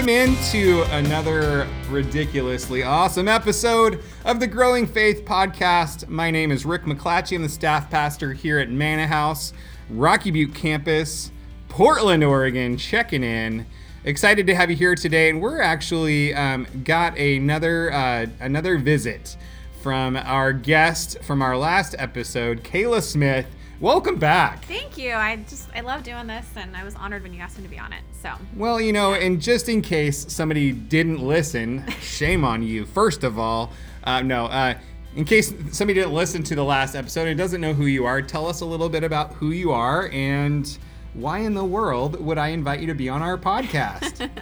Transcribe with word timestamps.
welcome 0.00 0.32
into 0.32 0.82
another 0.92 1.68
ridiculously 1.90 2.82
awesome 2.82 3.28
episode 3.28 4.02
of 4.24 4.40
the 4.40 4.46
Growing 4.46 4.86
Faith 4.86 5.26
Podcast. 5.26 6.08
My 6.08 6.30
name 6.30 6.50
is 6.50 6.64
Rick 6.64 6.84
McClatchy. 6.84 7.36
I'm 7.36 7.42
the 7.42 7.50
staff 7.50 7.90
pastor 7.90 8.32
here 8.32 8.58
at 8.58 8.70
Manna 8.70 9.06
House, 9.06 9.52
Rocky 9.90 10.30
Butte 10.30 10.54
campus, 10.54 11.30
Portland, 11.68 12.24
Oregon, 12.24 12.78
checking 12.78 13.22
in. 13.22 13.66
Excited 14.02 14.46
to 14.46 14.54
have 14.54 14.70
you 14.70 14.76
here 14.76 14.94
today, 14.94 15.28
and 15.28 15.42
we're 15.42 15.60
actually 15.60 16.32
um, 16.32 16.66
got 16.82 17.18
another 17.18 17.92
uh, 17.92 18.24
another 18.40 18.78
visit 18.78 19.36
from 19.82 20.16
our 20.16 20.54
guest 20.54 21.22
from 21.22 21.42
our 21.42 21.58
last 21.58 21.94
episode, 21.98 22.64
Kayla 22.64 23.02
Smith. 23.02 23.44
Welcome 23.80 24.16
back. 24.16 24.66
Thank 24.66 24.98
you. 24.98 25.14
I 25.14 25.36
just 25.36 25.70
I 25.74 25.80
love 25.80 26.02
doing 26.02 26.26
this, 26.26 26.44
and 26.54 26.76
I 26.76 26.84
was 26.84 26.94
honored 26.94 27.22
when 27.22 27.32
you 27.32 27.40
asked 27.40 27.56
me 27.56 27.64
to 27.64 27.70
be 27.70 27.78
on 27.78 27.94
it. 27.94 28.02
So 28.22 28.30
Well, 28.54 28.78
you 28.78 28.92
know, 28.92 29.14
and 29.14 29.40
just 29.40 29.70
in 29.70 29.80
case 29.80 30.30
somebody 30.30 30.70
didn't 30.70 31.22
listen, 31.22 31.88
shame 32.02 32.44
on 32.44 32.62
you. 32.62 32.84
First 32.84 33.24
of 33.24 33.38
all, 33.38 33.72
uh, 34.04 34.20
no, 34.20 34.44
uh, 34.46 34.74
in 35.16 35.24
case 35.24 35.54
somebody 35.72 35.98
didn't 35.98 36.12
listen 36.12 36.42
to 36.42 36.54
the 36.54 36.62
last 36.64 36.94
episode 36.94 37.26
and 37.26 37.38
doesn't 37.38 37.62
know 37.62 37.72
who 37.72 37.86
you 37.86 38.04
are, 38.04 38.20
tell 38.20 38.46
us 38.46 38.60
a 38.60 38.66
little 38.66 38.90
bit 38.90 39.02
about 39.02 39.32
who 39.32 39.50
you 39.50 39.72
are 39.72 40.10
and 40.12 40.76
why 41.14 41.38
in 41.38 41.54
the 41.54 41.64
world 41.64 42.20
would 42.20 42.36
I 42.36 42.48
invite 42.48 42.80
you 42.80 42.86
to 42.88 42.94
be 42.94 43.08
on 43.08 43.22
our 43.22 43.38
podcast? 43.38 44.28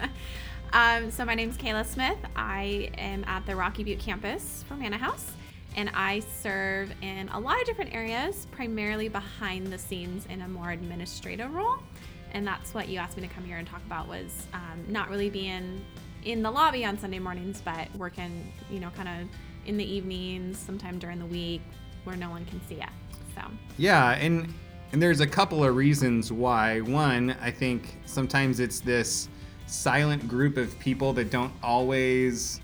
Um, 0.71 1.09
so 1.09 1.25
my 1.25 1.33
name's 1.33 1.57
Kayla 1.57 1.83
Smith. 1.83 2.19
I 2.35 2.91
am 2.95 3.23
at 3.25 3.43
the 3.47 3.55
Rocky 3.55 3.83
Butte 3.83 3.97
campus 3.97 4.63
for 4.67 4.75
Manna 4.75 4.99
House, 4.99 5.31
and 5.79 5.89
I 5.93 6.19
serve 6.19 6.91
in 7.01 7.29
a 7.29 7.39
lot 7.39 7.57
of 7.61 7.65
different 7.65 7.95
areas, 7.95 8.47
primarily 8.51 9.07
behind 9.07 9.67
the 9.67 9.77
scenes 9.77 10.25
in 10.25 10.41
a 10.41 10.47
more 10.47 10.71
administrative 10.71 11.53
role. 11.53 11.77
And 12.33 12.45
that's 12.45 12.73
what 12.73 12.89
you 12.89 12.99
asked 12.99 13.15
me 13.15 13.25
to 13.25 13.33
come 13.33 13.45
here 13.45 13.55
and 13.55 13.65
talk 13.65 13.81
about 13.85 14.09
was 14.09 14.47
um, 14.53 14.83
not 14.89 15.09
really 15.09 15.29
being 15.29 15.79
in 16.25 16.43
the 16.43 16.51
lobby 16.51 16.83
on 16.83 16.99
Sunday 16.99 17.19
mornings, 17.19 17.61
but 17.63 17.87
working, 17.95 18.51
you 18.69 18.81
know, 18.81 18.89
kind 18.89 19.07
of 19.07 19.29
in 19.65 19.77
the 19.77 19.85
evenings, 19.85 20.57
sometime 20.57 20.99
during 20.99 21.17
the 21.17 21.25
week 21.25 21.61
where 22.03 22.17
no 22.17 22.29
one 22.29 22.43
can 22.47 22.59
see 22.67 22.75
you. 22.75 22.81
So 23.33 23.41
yeah, 23.77 24.17
and 24.17 24.53
and 24.91 25.01
there's 25.01 25.21
a 25.21 25.27
couple 25.27 25.63
of 25.63 25.77
reasons 25.77 26.29
why. 26.29 26.81
One, 26.81 27.37
I 27.41 27.51
think 27.51 27.95
sometimes 28.05 28.59
it's 28.59 28.81
this 28.81 29.29
silent 29.65 30.27
group 30.27 30.57
of 30.57 30.77
people 30.77 31.13
that 31.13 31.31
don't 31.31 31.53
always 31.63 32.59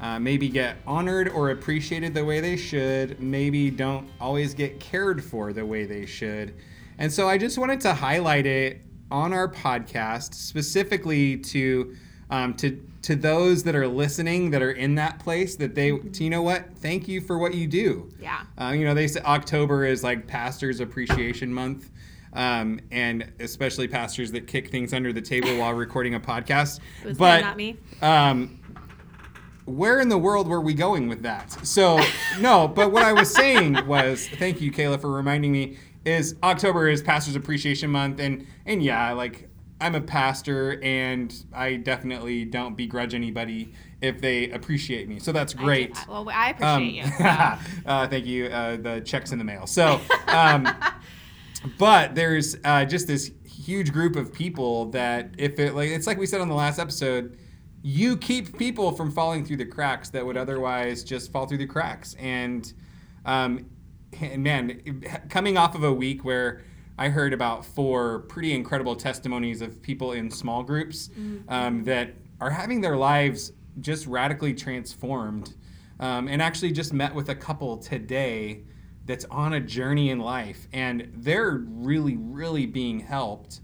uh, 0.00 0.18
maybe 0.18 0.48
get 0.48 0.76
honored 0.86 1.28
or 1.28 1.50
appreciated 1.50 2.14
the 2.14 2.24
way 2.24 2.40
they 2.40 2.56
should, 2.56 3.20
maybe 3.20 3.70
don't 3.70 4.08
always 4.20 4.54
get 4.54 4.80
cared 4.80 5.22
for 5.22 5.52
the 5.52 5.64
way 5.64 5.84
they 5.84 6.06
should. 6.06 6.54
And 6.98 7.12
so 7.12 7.28
I 7.28 7.38
just 7.38 7.58
wanted 7.58 7.80
to 7.82 7.94
highlight 7.94 8.46
it 8.46 8.80
on 9.10 9.32
our 9.32 9.48
podcast 9.48 10.34
specifically 10.34 11.36
to 11.36 11.96
um, 12.30 12.54
to 12.54 12.80
to 13.02 13.16
those 13.16 13.62
that 13.64 13.74
are 13.74 13.88
listening 13.88 14.50
that 14.50 14.62
are 14.62 14.70
in 14.72 14.94
that 14.96 15.18
place 15.18 15.56
that 15.56 15.74
they 15.74 15.90
to, 15.98 16.22
you 16.22 16.30
know 16.30 16.42
what 16.42 16.72
thank 16.76 17.08
you 17.08 17.20
for 17.20 17.38
what 17.38 17.54
you 17.54 17.66
do 17.66 18.08
Yeah. 18.20 18.42
uh, 18.60 18.68
you 18.68 18.84
know 18.84 18.94
they 18.94 19.08
say 19.08 19.20
october 19.22 19.84
is 19.84 20.04
like 20.04 20.28
pastors 20.28 20.78
appreciation 20.78 21.52
month 21.52 21.90
um, 22.34 22.78
and 22.92 23.32
especially 23.40 23.88
pastors 23.88 24.30
that 24.30 24.46
kick 24.46 24.70
things 24.70 24.92
under 24.92 25.12
the 25.12 25.20
table 25.22 25.56
while 25.58 25.72
recording 25.72 26.14
a 26.14 26.20
podcast 26.20 26.78
was 27.04 27.18
but 27.18 27.38
them, 27.38 27.40
not 27.42 27.56
me. 27.56 27.76
um, 28.02 28.59
where 29.66 30.00
in 30.00 30.08
the 30.08 30.18
world 30.18 30.48
were 30.48 30.60
we 30.60 30.74
going 30.74 31.08
with 31.08 31.22
that? 31.22 31.50
So, 31.66 32.00
no, 32.40 32.66
but 32.68 32.92
what 32.92 33.02
I 33.02 33.12
was 33.12 33.32
saying 33.32 33.86
was, 33.86 34.26
thank 34.28 34.60
you, 34.60 34.70
Kayla, 34.72 35.00
for 35.00 35.10
reminding 35.10 35.52
me. 35.52 35.78
Is 36.04 36.36
October 36.42 36.88
is 36.88 37.02
Pastors 37.02 37.36
Appreciation 37.36 37.90
Month, 37.90 38.20
and 38.20 38.46
and 38.64 38.82
yeah, 38.82 39.12
like 39.12 39.48
I'm 39.82 39.94
a 39.94 40.00
pastor, 40.00 40.82
and 40.82 41.34
I 41.52 41.76
definitely 41.76 42.46
don't 42.46 42.74
begrudge 42.74 43.12
anybody 43.14 43.74
if 44.00 44.18
they 44.20 44.50
appreciate 44.50 45.08
me. 45.10 45.18
So 45.18 45.30
that's 45.30 45.54
I 45.54 45.62
great. 45.62 45.98
well, 46.08 46.26
I 46.32 46.50
appreciate 46.50 46.72
Um, 46.72 46.84
you. 46.84 47.04
So. 47.84 47.88
uh, 47.90 48.08
thank 48.08 48.24
you. 48.24 48.46
Uh, 48.46 48.76
the 48.78 49.00
checks 49.02 49.32
in 49.32 49.38
the 49.38 49.44
mail. 49.44 49.66
So, 49.66 50.00
um, 50.28 50.66
but 51.78 52.14
there's 52.14 52.56
uh, 52.64 52.84
just 52.86 53.06
this 53.06 53.30
huge 53.44 53.92
group 53.92 54.16
of 54.16 54.32
people 54.32 54.86
that 54.92 55.34
if 55.36 55.58
it 55.58 55.74
like 55.74 55.90
it's 55.90 56.06
like 56.06 56.16
we 56.18 56.24
said 56.26 56.40
on 56.40 56.48
the 56.48 56.54
last 56.54 56.78
episode, 56.78 57.36
you 57.82 58.16
keep 58.16 58.58
people 58.58 58.92
from 58.92 59.10
falling 59.10 59.44
through 59.44 59.56
the 59.56 59.66
cracks 59.66 60.10
that 60.10 60.24
would 60.24 60.36
otherwise 60.36 61.02
just 61.02 61.32
fall 61.32 61.46
through 61.46 61.58
the 61.58 61.66
cracks. 61.66 62.14
And 62.18 62.72
um, 63.24 63.70
and 64.20 64.42
man, 64.42 65.04
coming 65.28 65.56
off 65.56 65.74
of 65.74 65.84
a 65.84 65.92
week 65.92 66.24
where 66.24 66.62
I 66.98 67.08
heard 67.08 67.32
about 67.32 67.64
four 67.64 68.20
pretty 68.20 68.52
incredible 68.52 68.96
testimonies 68.96 69.62
of 69.62 69.80
people 69.80 70.12
in 70.12 70.30
small 70.30 70.62
groups 70.62 71.10
um, 71.48 71.84
that 71.84 72.14
are 72.40 72.50
having 72.50 72.80
their 72.80 72.96
lives 72.96 73.52
just 73.80 74.06
radically 74.06 74.52
transformed. 74.52 75.54
Um, 76.00 76.28
and 76.28 76.40
actually 76.40 76.72
just 76.72 76.94
met 76.94 77.14
with 77.14 77.28
a 77.28 77.34
couple 77.34 77.76
today 77.76 78.62
that's 79.04 79.26
on 79.26 79.54
a 79.54 79.60
journey 79.60 80.10
in 80.10 80.18
life 80.20 80.68
and 80.72 81.10
they're 81.16 81.62
really 81.66 82.16
really 82.16 82.64
being 82.64 83.00
helped 83.00 83.60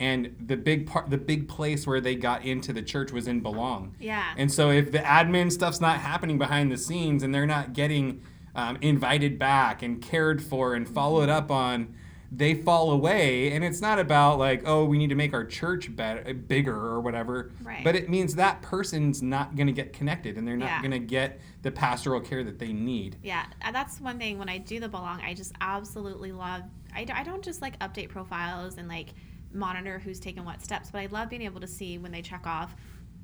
and 0.00 0.34
the 0.44 0.56
big 0.56 0.86
part 0.86 1.08
the 1.10 1.16
big 1.18 1.48
place 1.48 1.86
where 1.86 2.00
they 2.00 2.14
got 2.16 2.44
into 2.44 2.72
the 2.72 2.82
church 2.82 3.12
was 3.12 3.28
in 3.28 3.40
belong 3.40 3.94
Yeah. 4.00 4.34
and 4.36 4.50
so 4.52 4.70
if 4.70 4.90
the 4.90 4.98
admin 4.98 5.52
stuff's 5.52 5.80
not 5.80 6.00
happening 6.00 6.36
behind 6.38 6.72
the 6.72 6.78
scenes 6.78 7.22
and 7.22 7.34
they're 7.34 7.46
not 7.46 7.72
getting 7.74 8.20
um, 8.56 8.76
invited 8.80 9.38
back 9.38 9.82
and 9.82 10.00
cared 10.02 10.42
for 10.42 10.74
and 10.74 10.88
followed 10.88 11.28
up 11.28 11.50
on, 11.50 11.92
they 12.30 12.54
fall 12.54 12.92
away. 12.92 13.50
And 13.52 13.64
it's 13.64 13.80
not 13.80 13.98
about 13.98 14.38
like, 14.38 14.62
oh, 14.64 14.84
we 14.84 14.96
need 14.96 15.10
to 15.10 15.16
make 15.16 15.32
our 15.34 15.44
church 15.44 15.94
better, 15.94 16.32
bigger 16.34 16.74
or 16.76 17.00
whatever. 17.00 17.50
Right. 17.64 17.82
But 17.82 17.96
it 17.96 18.08
means 18.08 18.36
that 18.36 18.62
person's 18.62 19.22
not 19.22 19.56
going 19.56 19.66
to 19.66 19.72
get 19.72 19.92
connected 19.92 20.36
and 20.36 20.46
they're 20.46 20.56
not 20.56 20.66
Yeah. 20.66 20.78
going 20.82 20.92
to 20.92 20.98
get 21.00 21.40
the 21.62 21.72
pastoral 21.72 22.20
care 22.20 22.44
that 22.44 22.60
they 22.60 22.72
need. 22.72 23.16
Yeah, 23.24 23.44
uh, 23.60 23.72
that's 23.72 24.00
one 24.00 24.18
thing 24.18 24.38
when 24.38 24.48
I 24.48 24.58
do 24.58 24.78
the 24.78 24.88
belong, 24.88 25.20
I 25.20 25.34
just 25.34 25.52
absolutely 25.60 26.30
love. 26.30 26.62
i 26.94 27.04
don't 27.04 27.42
just 27.42 27.60
like 27.60 27.76
update 27.80 28.08
profiles 28.08 28.78
and 28.78 28.86
like 28.86 29.08
monitor 29.54 29.98
who's 29.98 30.20
taken 30.20 30.44
what 30.44 30.62
steps, 30.62 30.90
but 30.90 30.98
I 31.00 31.06
love 31.06 31.30
being 31.30 31.42
able 31.42 31.60
to 31.60 31.66
see 31.66 31.98
when 31.98 32.12
they 32.12 32.22
check 32.22 32.46
off. 32.46 32.74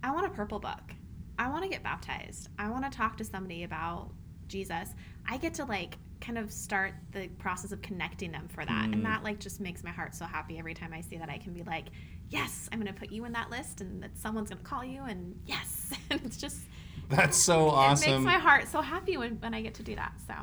I 0.03 0.13
want 0.13 0.27
a 0.27 0.31
purple 0.31 0.59
book. 0.59 0.95
I 1.39 1.49
want 1.49 1.63
to 1.65 1.69
get 1.69 1.83
baptized. 1.83 2.49
I 2.59 2.71
want 2.71 2.91
to 2.91 2.97
talk 2.97 3.17
to 3.19 3.25
somebody 3.25 3.65
about 3.65 4.11
Jesus. 4.49 4.91
I 5.29 5.37
get 5.37 5.55
to 5.55 5.65
like 5.65 5.97
kind 6.21 6.37
of 6.39 6.53
start 6.53 6.93
the 7.13 7.29
process 7.39 7.73
of 7.73 7.81
connecting 7.83 8.31
them 8.31 8.47
for 8.49 8.65
that, 8.65 8.89
Mm. 8.91 8.93
and 8.95 9.05
that 9.07 9.23
like 9.25 9.39
just 9.39 9.59
makes 9.61 9.83
my 9.83 9.91
heart 9.91 10.15
so 10.15 10.25
happy 10.27 10.59
every 10.59 10.75
time 10.75 10.93
I 10.93 11.01
see 11.01 11.17
that. 11.17 11.31
I 11.31 11.39
can 11.39 11.53
be 11.55 11.63
like, 11.63 11.87
yes, 12.29 12.69
I'm 12.73 12.79
going 12.81 12.93
to 12.93 12.99
put 12.99 13.11
you 13.11 13.25
in 13.25 13.33
that 13.33 13.51
list, 13.51 13.81
and 13.81 14.03
that 14.03 14.17
someone's 14.19 14.51
going 14.51 14.63
to 14.63 14.69
call 14.69 14.85
you, 14.85 15.03
and 15.03 15.35
yes, 15.47 15.93
and 16.11 16.21
it's 16.25 16.37
just 16.37 16.61
That's 17.09 17.37
so 17.39 17.69
it 17.69 17.73
awesome. 17.73 18.09
It 18.11 18.13
makes 18.19 18.25
my 18.27 18.39
heart 18.39 18.69
so 18.69 18.83
happy 18.83 19.17
when, 19.17 19.37
when 19.41 19.55
I 19.55 19.63
get 19.63 19.75
to 19.75 19.83
do 19.83 19.97
that. 19.97 20.13
So 20.27 20.35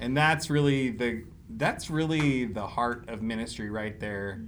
and 0.00 0.16
that's 0.16 0.48
really 0.48 0.90
the 0.90 1.24
that's 1.50 1.90
really 1.90 2.44
the 2.46 2.66
heart 2.66 3.08
of 3.08 3.20
ministry 3.22 3.68
right 3.70 3.98
there 4.00 4.40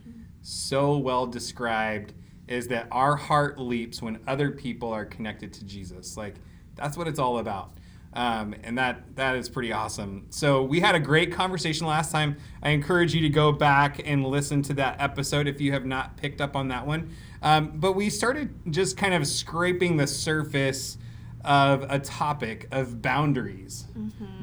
so 0.43 0.97
well 0.97 1.27
described 1.27 2.12
is 2.49 2.69
that 2.69 2.89
our 2.91 3.17
heart 3.17 3.59
leaps 3.59 4.03
when 4.03 4.19
other 4.27 4.51
people 4.51 4.93
are 4.93 5.05
connected 5.05 5.53
to 5.55 5.65
jesus. 5.65 6.17
Like 6.17 6.34
that's 6.75 6.97
what 6.97 7.06
it's 7.06 7.19
all 7.19 7.39
about. 7.39 7.73
Um, 8.12 8.56
and 8.65 8.77
that 8.77 9.15
that 9.17 9.37
is 9.37 9.49
pretty 9.49 9.73
awesome. 9.73 10.27
So 10.31 10.65
we 10.65 10.81
had 10.81 10.97
a 10.97 11.01
great 11.01 11.33
conversation 11.33 11.87
last 11.87 12.11
time. 12.11 12.39
I 12.61 12.71
encourage 12.71 13.15
you 13.15 13.21
to 13.21 13.28
go 13.28 13.53
back 13.53 14.01
and 14.05 14.27
listen 14.27 14.62
to 14.62 14.75
that 14.75 15.01
episode 15.01 15.47
if 15.47 15.61
you 15.61 15.71
have 15.73 15.87
not 15.87 16.17
picked 16.17 16.41
up 16.41 16.57
on 16.57 16.69
that 16.69 16.87
one. 16.87 17.11
Um, 17.43 17.72
but 17.77 17.93
we 17.93 18.11
started 18.11 18.53
just 18.71 18.97
kind 18.97 19.15
of 19.15 19.27
scraping 19.28 19.97
the 19.97 20.09
surface 20.09 20.99
of 21.45 21.87
a 21.89 21.99
topic 22.01 22.67
of 22.72 23.01
boundaries. 23.01 23.87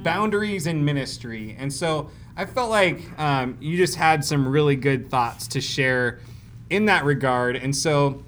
Boundaries 0.03 0.65
in 0.65 0.85
ministry. 0.85 1.55
And 1.59 1.71
so 1.71 2.09
i 2.37 2.45
felt 2.45 2.69
like 2.69 3.19
um, 3.19 3.57
you 3.59 3.75
just 3.75 3.95
had 3.95 4.23
some 4.23 4.47
really 4.47 4.77
good 4.77 5.09
thoughts 5.09 5.47
to 5.47 5.59
share 5.59 6.19
in 6.69 6.85
that 6.85 7.05
regard. 7.05 7.55
And 7.55 7.75
so 7.75 8.23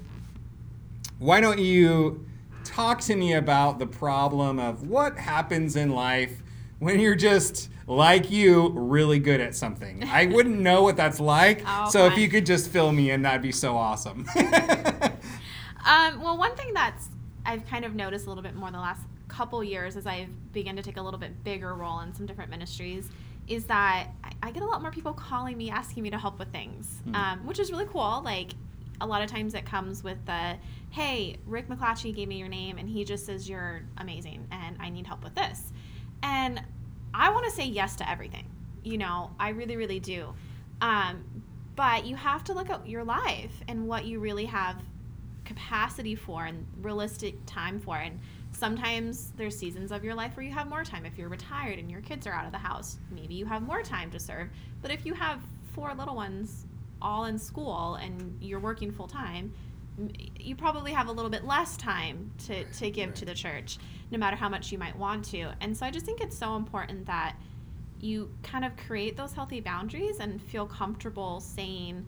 why 1.18 1.40
don't 1.40 1.58
you 1.58 2.26
talk 2.64 3.00
to 3.02 3.16
me 3.16 3.34
about 3.34 3.78
the 3.78 3.86
problem 3.86 4.58
of 4.58 4.88
what 4.88 5.16
happens 5.18 5.76
in 5.76 5.90
life 5.90 6.42
when 6.78 7.00
you're 7.00 7.14
just 7.14 7.68
like 7.86 8.30
you 8.30 8.68
really 8.70 9.18
good 9.18 9.40
at 9.40 9.54
something? 9.54 10.04
I 10.04 10.26
wouldn't 10.32 10.58
know 10.58 10.82
what 10.82 10.96
that's 10.96 11.20
like 11.20 11.62
Oh, 11.66 11.90
so 11.90 12.06
if 12.06 12.16
you 12.16 12.28
could 12.28 12.46
just 12.46 12.70
fill 12.70 12.92
me 12.92 13.10
in 13.10 13.22
that'd 13.22 13.42
be 13.42 13.52
so 13.52 13.76
awesome. 13.76 14.26
Um, 15.82 16.20
well, 16.20 16.36
one 16.36 16.54
thing 16.56 16.74
that's 16.74 17.08
I've 17.46 17.66
kind 17.66 17.86
of 17.86 17.94
noticed 17.94 18.26
a 18.26 18.28
little 18.28 18.42
bit 18.42 18.54
more 18.54 18.70
the 18.70 18.76
last 18.76 19.00
couple 19.28 19.64
years 19.64 19.96
as 19.96 20.06
I've 20.06 20.28
begun 20.52 20.76
to 20.76 20.82
take 20.82 20.98
a 20.98 21.02
little 21.02 21.18
bit 21.18 21.42
bigger 21.42 21.74
role 21.74 22.00
in 22.00 22.14
some 22.14 22.26
different 22.26 22.50
ministries 22.50 23.08
is 23.48 23.64
that 23.66 24.08
I, 24.42 24.50
get 24.52 24.62
a 24.62 24.66
lot 24.66 24.82
more 24.82 24.90
people 24.90 25.12
calling 25.12 25.56
me 25.56 25.70
asking 25.70 26.02
me 26.02 26.10
to 26.10 26.18
help 26.18 26.38
with 26.38 26.50
things, 26.52 27.02
um, 27.14 27.46
which 27.46 27.58
is 27.58 27.70
really 27.70 27.86
cool. 27.86 28.22
Like 28.24 28.50
a 29.00 29.06
lot 29.06 29.22
of 29.22 29.30
times 29.30 29.54
it 29.54 29.64
comes 29.64 30.02
with 30.04 30.18
the, 30.26 30.56
hey, 30.90 31.36
Rick 31.46 31.68
McClatchy 31.68 32.14
gave 32.14 32.28
me 32.28 32.38
your 32.38 32.48
name 32.48 32.78
and 32.78 32.88
he 32.88 33.04
just 33.04 33.26
says 33.26 33.48
you're 33.48 33.82
amazing 33.98 34.46
and 34.50 34.76
I 34.80 34.90
need 34.90 35.06
help 35.06 35.24
with 35.24 35.34
this. 35.34 35.72
And 36.22 36.62
I 37.14 37.30
want 37.30 37.44
to 37.46 37.50
say 37.50 37.66
yes 37.66 37.96
to 37.96 38.08
everything. 38.08 38.46
You 38.84 38.98
know, 38.98 39.30
I 39.38 39.50
really, 39.50 39.76
really 39.76 40.00
do. 40.00 40.34
Um, 40.80 41.24
but 41.76 42.04
you 42.04 42.16
have 42.16 42.44
to 42.44 42.52
look 42.52 42.70
at 42.70 42.86
your 42.86 43.04
life 43.04 43.62
and 43.68 43.86
what 43.86 44.04
you 44.04 44.20
really 44.20 44.46
have 44.46 44.76
capacity 45.44 46.14
for 46.14 46.44
and 46.44 46.66
realistic 46.82 47.34
time 47.46 47.80
for. 47.80 47.96
And 47.96 48.20
sometimes 48.52 49.32
there's 49.36 49.56
seasons 49.56 49.92
of 49.92 50.04
your 50.04 50.14
life 50.14 50.36
where 50.36 50.44
you 50.44 50.52
have 50.52 50.68
more 50.68 50.84
time. 50.84 51.06
If 51.06 51.16
you're 51.18 51.28
retired 51.28 51.78
and 51.78 51.90
your 51.90 52.00
kids 52.00 52.26
are 52.26 52.32
out 52.32 52.46
of 52.46 52.52
the 52.52 52.58
house, 52.58 52.98
maybe 53.10 53.34
you 53.34 53.46
have 53.46 53.62
more 53.62 53.82
time 53.82 54.10
to 54.10 54.20
serve. 54.20 54.48
But 54.82 54.90
if 54.90 55.06
you 55.06 55.14
have 55.14 55.40
four 55.72 55.94
little 55.94 56.16
ones 56.16 56.66
all 57.00 57.24
in 57.24 57.38
school 57.38 57.94
and 57.96 58.36
you're 58.40 58.60
working 58.60 58.92
full 58.92 59.08
time, 59.08 59.52
you 60.38 60.56
probably 60.56 60.92
have 60.92 61.08
a 61.08 61.12
little 61.12 61.30
bit 61.30 61.44
less 61.44 61.76
time 61.76 62.30
to, 62.46 62.64
to 62.64 62.90
give 62.90 63.08
right. 63.08 63.16
to 63.16 63.24
the 63.24 63.34
church, 63.34 63.78
no 64.10 64.18
matter 64.18 64.36
how 64.36 64.48
much 64.48 64.72
you 64.72 64.78
might 64.78 64.96
want 64.96 65.24
to. 65.26 65.50
And 65.60 65.76
so 65.76 65.86
I 65.86 65.90
just 65.90 66.06
think 66.06 66.20
it's 66.20 66.36
so 66.36 66.56
important 66.56 67.06
that 67.06 67.36
you 68.00 68.30
kind 68.42 68.64
of 68.64 68.76
create 68.76 69.16
those 69.16 69.32
healthy 69.32 69.60
boundaries 69.60 70.20
and 70.20 70.40
feel 70.40 70.66
comfortable 70.66 71.40
saying, 71.40 72.06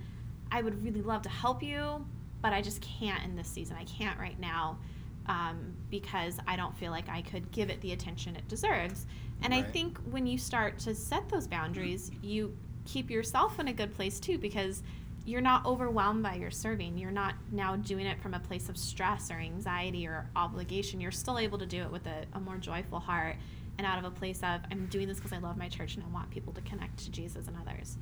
I 0.51 0.63
would 0.63 0.83
really 0.83 1.03
love 1.03 1.23
to 1.23 1.29
help 1.29 1.63
you, 1.63 2.05
but 2.41 2.53
I 2.53 2.63
just 2.63 2.81
can't 2.81 3.23
in 3.25 3.37
this 3.37 3.49
season. 3.49 3.77
I 3.79 3.85
can't 3.85 4.19
right 4.19 4.39
now 4.41 4.79
um, 5.27 5.75
because 5.91 6.39
I 6.47 6.57
don't 6.57 6.77
feel 6.77 6.91
like 6.91 7.09
I 7.09 7.23
could 7.23 7.51
give 7.53 7.71
it 7.71 7.81
the 7.81 7.93
attention 7.93 8.37
it 8.37 8.47
deserves. 8.49 9.07
And 9.43 9.53
right. 9.53 9.65
I 9.65 9.69
think 9.69 9.99
when 10.11 10.27
you 10.27 10.39
start 10.39 10.79
to 10.81 10.95
set 10.95 11.29
those 11.29 11.47
boundaries, 11.47 12.11
you 12.23 12.57
keep 12.85 13.11
yourself 13.11 13.59
in 13.59 13.69
a 13.69 13.73
good 13.73 13.95
place 13.95 14.19
too 14.19 14.39
because 14.39 14.83
you're 15.25 15.41
not 15.41 15.65
overwhelmed 15.65 16.23
by 16.23 16.35
your 16.35 16.51
serving. 16.51 16.99
You're 16.99 17.13
not 17.13 17.35
now 17.53 17.77
doing 17.77 18.07
it 18.07 18.21
from 18.21 18.35
a 18.35 18.41
place 18.41 18.69
of 18.69 18.77
stress 18.77 19.31
or 19.31 19.35
anxiety 19.35 20.07
or 20.07 20.29
obligation. 20.35 21.01
You're 21.01 21.13
still 21.13 21.39
able 21.39 21.59
to 21.59 21.67
do 21.67 21.83
it 21.83 21.91
with 21.91 22.07
a, 22.07 22.25
a 22.33 22.41
more 22.41 22.57
joyful 22.57 22.99
heart 22.99 23.37
and 23.79 23.87
out 23.87 23.99
of 23.99 24.05
a 24.05 24.11
place 24.11 24.39
of, 24.43 24.61
I'm 24.71 24.87
doing 24.87 25.09
this 25.09 25.19
because 25.19 25.33
I 25.33 25.39
love 25.39 25.57
my 25.57 25.69
church 25.69 25.95
and 25.95 26.05
I 26.05 26.09
want 26.09 26.31
people 26.31 26.53
to 26.55 26.61
connect 26.63 26.99
to 27.05 27.11
Jesus 27.11 27.47
and 27.47 27.57
others. 27.57 27.97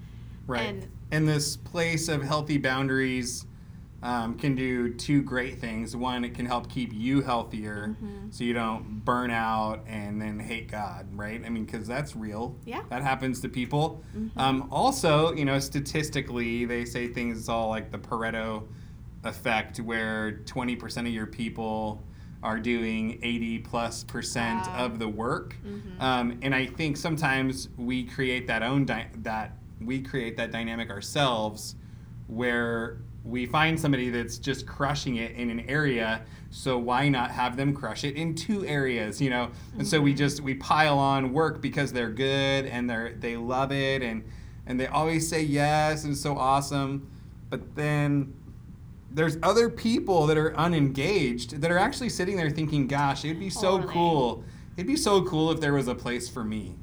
Right. 0.47 0.63
And, 0.63 0.89
and 1.11 1.29
this 1.29 1.57
place 1.57 2.09
of 2.09 2.23
healthy 2.23 2.59
boundaries 2.59 3.47
um, 4.03 4.39
can 4.39 4.55
do 4.55 4.95
two 4.95 5.23
great 5.23 5.61
things. 5.61 5.95
One, 5.95 6.25
it 6.25 6.35
can 6.35 6.47
help 6.47 6.71
keep 6.71 6.93
you 6.93 7.21
healthier 7.21 7.89
mm-hmm. 7.89 8.31
so 8.31 8.45
you 8.45 8.55
don't 8.55 9.05
burn 9.05 9.31
out 9.31 9.85
and 9.87 10.21
then 10.21 10.39
hate 10.39 10.71
God, 10.71 11.07
right? 11.13 11.43
I 11.45 11.49
mean, 11.51 11.67
because 11.67 11.87
that's 11.87 12.17
real. 12.17 12.57
Yeah. 12.65 12.83
That 12.89 13.03
happens 13.03 13.41
to 13.43 13.49
people. 13.49 14.03
Mm-hmm. 14.17 14.39
Um, 14.39 14.69
also, 14.71 15.35
you 15.35 15.45
know, 15.45 15.59
statistically, 15.59 16.65
they 16.65 16.87
say 16.87 17.09
things 17.09 17.49
all 17.49 17.69
like 17.69 17.91
the 17.91 17.99
Pareto 17.99 18.67
effect, 19.25 19.79
where 19.81 20.41
20% 20.47 21.01
of 21.01 21.09
your 21.09 21.27
people 21.27 22.03
are 22.43 22.59
doing 22.59 23.19
80 23.23 23.59
plus 23.59 24.05
percent 24.05 24.67
wow. 24.67 24.87
of 24.87 24.99
the 24.99 25.09
work. 25.09 25.57
Mm-hmm. 25.63 26.01
Um, 26.01 26.39
and 26.41 26.55
I 26.55 26.65
think 26.67 26.97
sometimes 26.97 27.69
we 27.77 28.05
create 28.05 28.47
that 28.47 28.63
own 28.63 28.87
di- 28.87 29.11
that 29.19 29.59
we 29.79 30.01
create 30.01 30.39
that 30.39 30.51
dynamic 30.51 30.89
ourselves 30.91 31.75
where 32.29 32.99
we 33.25 33.47
find 33.47 33.79
somebody 33.79 34.11
that's 34.11 34.39
just 34.39 34.67
crushing 34.67 35.17
it 35.17 35.33
in 35.33 35.51
an 35.51 35.61
area 35.69 36.23
so 36.51 36.79
why 36.79 37.09
not 37.09 37.31
have 37.31 37.57
them 37.57 37.75
crush 37.75 38.05
it 38.05 38.17
in 38.17 38.35
two 38.35 38.65
areas 38.67 39.21
you 39.21 39.31
know 39.31 39.45
and 39.45 39.53
mm-hmm. 39.53 39.83
so 39.85 40.01
we 40.01 40.11
mm-hmm. 40.11 40.19
just 40.19 40.41
we 40.41 40.55
pile 40.55 40.99
on 40.99 41.33
work 41.33 41.61
because 41.61 41.93
they're 41.93 42.11
good 42.11 42.67
and 42.67 42.89
they're 42.89 43.15
they 43.19 43.37
love 43.37 43.73
it 43.73 44.03
and 44.03 44.25
and 44.67 44.81
they 44.81 44.87
always 44.87 45.29
say 45.29 45.43
yes 45.43 46.05
and 46.05 46.17
so 46.17 46.37
awesome 46.37 47.09
but 47.51 47.75
then 47.75 48.33
there's 49.13 49.37
other 49.43 49.69
people 49.69 50.27
that 50.27 50.39
are 50.39 50.57
unengaged 50.57 51.61
that 51.61 51.71
are 51.71 51.79
actually 51.79 52.09
sitting 52.09 52.37
there 52.37 52.51
thinking 52.51 52.87
gosh 52.87 53.25
it'd 53.25 53.39
be 53.39 53.51
so 53.51 53.73
totally. 53.73 53.93
cool 53.93 54.45
it'd 54.77 54.87
be 54.87 54.97
so 54.97 55.23
cool 55.25 55.51
if 55.51 55.61
there 55.61 55.75
was 55.75 55.89
a 55.89 55.95
place 55.95 56.29
for 56.29 56.43
me 56.43 56.75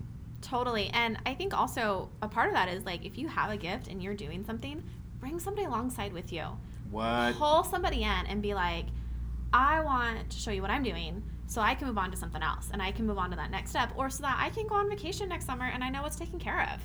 totally 0.41 0.89
and 0.93 1.17
i 1.25 1.33
think 1.33 1.57
also 1.57 2.09
a 2.21 2.27
part 2.27 2.47
of 2.47 2.53
that 2.53 2.69
is 2.69 2.85
like 2.85 3.03
if 3.05 3.17
you 3.17 3.27
have 3.27 3.49
a 3.49 3.57
gift 3.57 3.87
and 3.87 4.03
you're 4.03 4.13
doing 4.13 4.45
something 4.45 4.83
bring 5.19 5.39
somebody 5.39 5.65
alongside 5.65 6.13
with 6.13 6.31
you. 6.31 6.45
What? 6.91 7.35
Pull 7.35 7.63
somebody 7.63 8.03
in 8.03 8.25
and 8.27 8.41
be 8.41 8.53
like, 8.53 8.85
I 9.53 9.81
want 9.81 10.29
to 10.29 10.37
show 10.37 10.51
you 10.51 10.61
what 10.61 10.71
I'm 10.71 10.83
doing 10.83 11.23
so 11.47 11.61
I 11.61 11.75
can 11.75 11.87
move 11.87 11.97
on 11.97 12.11
to 12.11 12.17
something 12.17 12.43
else 12.43 12.69
and 12.71 12.81
I 12.81 12.91
can 12.91 13.05
move 13.07 13.17
on 13.17 13.29
to 13.31 13.35
that 13.37 13.51
next 13.51 13.69
step 13.71 13.91
or 13.95 14.09
so 14.09 14.23
that 14.23 14.37
I 14.39 14.49
can 14.49 14.67
go 14.67 14.75
on 14.75 14.89
vacation 14.89 15.29
next 15.29 15.45
summer 15.45 15.65
and 15.65 15.83
I 15.83 15.89
know 15.89 16.05
it's 16.05 16.17
taken 16.17 16.39
care 16.39 16.69
of. 16.73 16.81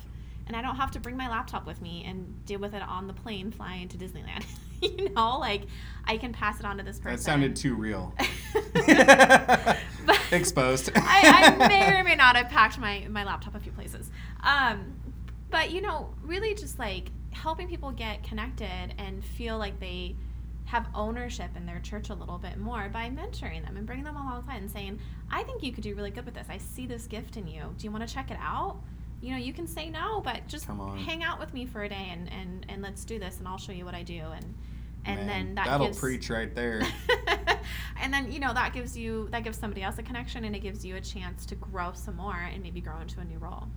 And 0.47 0.57
I 0.57 0.61
don't 0.61 0.75
have 0.75 0.91
to 0.91 0.99
bring 0.99 1.15
my 1.15 1.29
laptop 1.29 1.65
with 1.65 1.81
me 1.81 2.03
and 2.05 2.45
deal 2.45 2.59
with 2.59 2.73
it 2.73 2.81
on 2.81 3.07
the 3.07 3.13
plane 3.13 3.51
flying 3.51 3.87
to 3.89 3.97
Disneyland. 3.97 4.45
you 4.81 5.09
know, 5.09 5.37
like 5.39 5.63
I 6.05 6.17
can 6.17 6.33
pass 6.33 6.59
it 6.59 6.65
on 6.65 6.77
to 6.77 6.83
this 6.83 6.99
person. 6.99 7.15
That 7.15 7.21
sounded 7.21 7.55
too 7.55 7.75
real. 7.75 8.13
but 8.73 9.77
Exposed. 10.31 10.91
I, 10.95 11.55
I, 11.59 11.67
may 11.67 11.99
or 11.99 12.03
may 12.03 12.15
not 12.15 12.35
have 12.35 12.49
packed 12.49 12.77
my, 12.77 13.05
my 13.09 13.23
laptop 13.23 13.55
a 13.55 13.59
few 13.59 13.71
places. 13.71 14.11
Um, 14.41 14.95
but, 15.49 15.71
you 15.71 15.81
know, 15.81 16.13
really 16.23 16.55
just 16.55 16.79
like 16.79 17.09
helping 17.33 17.67
people 17.67 17.91
get 17.91 18.23
connected 18.23 18.93
and 18.97 19.23
feel 19.23 19.57
like 19.57 19.79
they 19.79 20.15
have 20.65 20.87
ownership 20.95 21.49
in 21.55 21.65
their 21.65 21.79
church 21.79 22.09
a 22.09 22.13
little 22.13 22.37
bit 22.37 22.57
more 22.57 22.89
by 22.89 23.09
mentoring 23.09 23.65
them 23.65 23.75
and 23.77 23.85
bringing 23.85 24.05
them 24.05 24.15
alongside 24.15 24.61
and 24.61 24.71
saying, 24.71 24.99
I 25.29 25.43
think 25.43 25.61
you 25.61 25.71
could 25.71 25.83
do 25.83 25.93
really 25.95 26.11
good 26.11 26.25
with 26.25 26.35
this. 26.35 26.47
I 26.49 26.57
see 26.57 26.85
this 26.85 27.05
gift 27.05 27.37
in 27.37 27.47
you. 27.47 27.63
Do 27.77 27.83
you 27.85 27.91
want 27.91 28.07
to 28.07 28.13
check 28.13 28.31
it 28.31 28.37
out? 28.39 28.77
You 29.21 29.31
know, 29.31 29.37
you 29.37 29.53
can 29.53 29.67
say 29.67 29.89
no, 29.89 30.21
but 30.21 30.47
just 30.47 30.65
hang 30.65 31.23
out 31.23 31.39
with 31.39 31.53
me 31.53 31.65
for 31.65 31.83
a 31.83 31.89
day 31.89 32.09
and, 32.11 32.29
and, 32.31 32.65
and 32.69 32.81
let's 32.81 33.05
do 33.05 33.19
this 33.19 33.39
and 33.39 33.47
I'll 33.47 33.57
show 33.57 33.71
you 33.71 33.85
what 33.85 33.95
I 33.95 34.03
do 34.03 34.21
and 34.35 34.53
and 35.05 35.17
Man, 35.17 35.27
then 35.27 35.55
that 35.55 35.65
that'll 35.65 35.87
gives, 35.87 35.99
preach 35.99 36.29
right 36.29 36.53
there. 36.55 36.81
and 38.01 38.13
then 38.13 38.31
you 38.31 38.39
know 38.39 38.53
that 38.53 38.73
gives 38.73 38.97
you 38.97 39.27
that 39.31 39.43
gives 39.43 39.57
somebody 39.57 39.83
else 39.83 39.97
a 39.97 40.03
connection 40.03 40.45
and 40.45 40.55
it 40.55 40.59
gives 40.59 40.85
you 40.85 40.95
a 40.95 41.01
chance 41.01 41.45
to 41.47 41.55
grow 41.55 41.91
some 41.93 42.15
more 42.15 42.35
and 42.53 42.63
maybe 42.63 42.79
grow 42.79 42.99
into 42.99 43.19
a 43.19 43.25
new 43.25 43.37
role. 43.37 43.67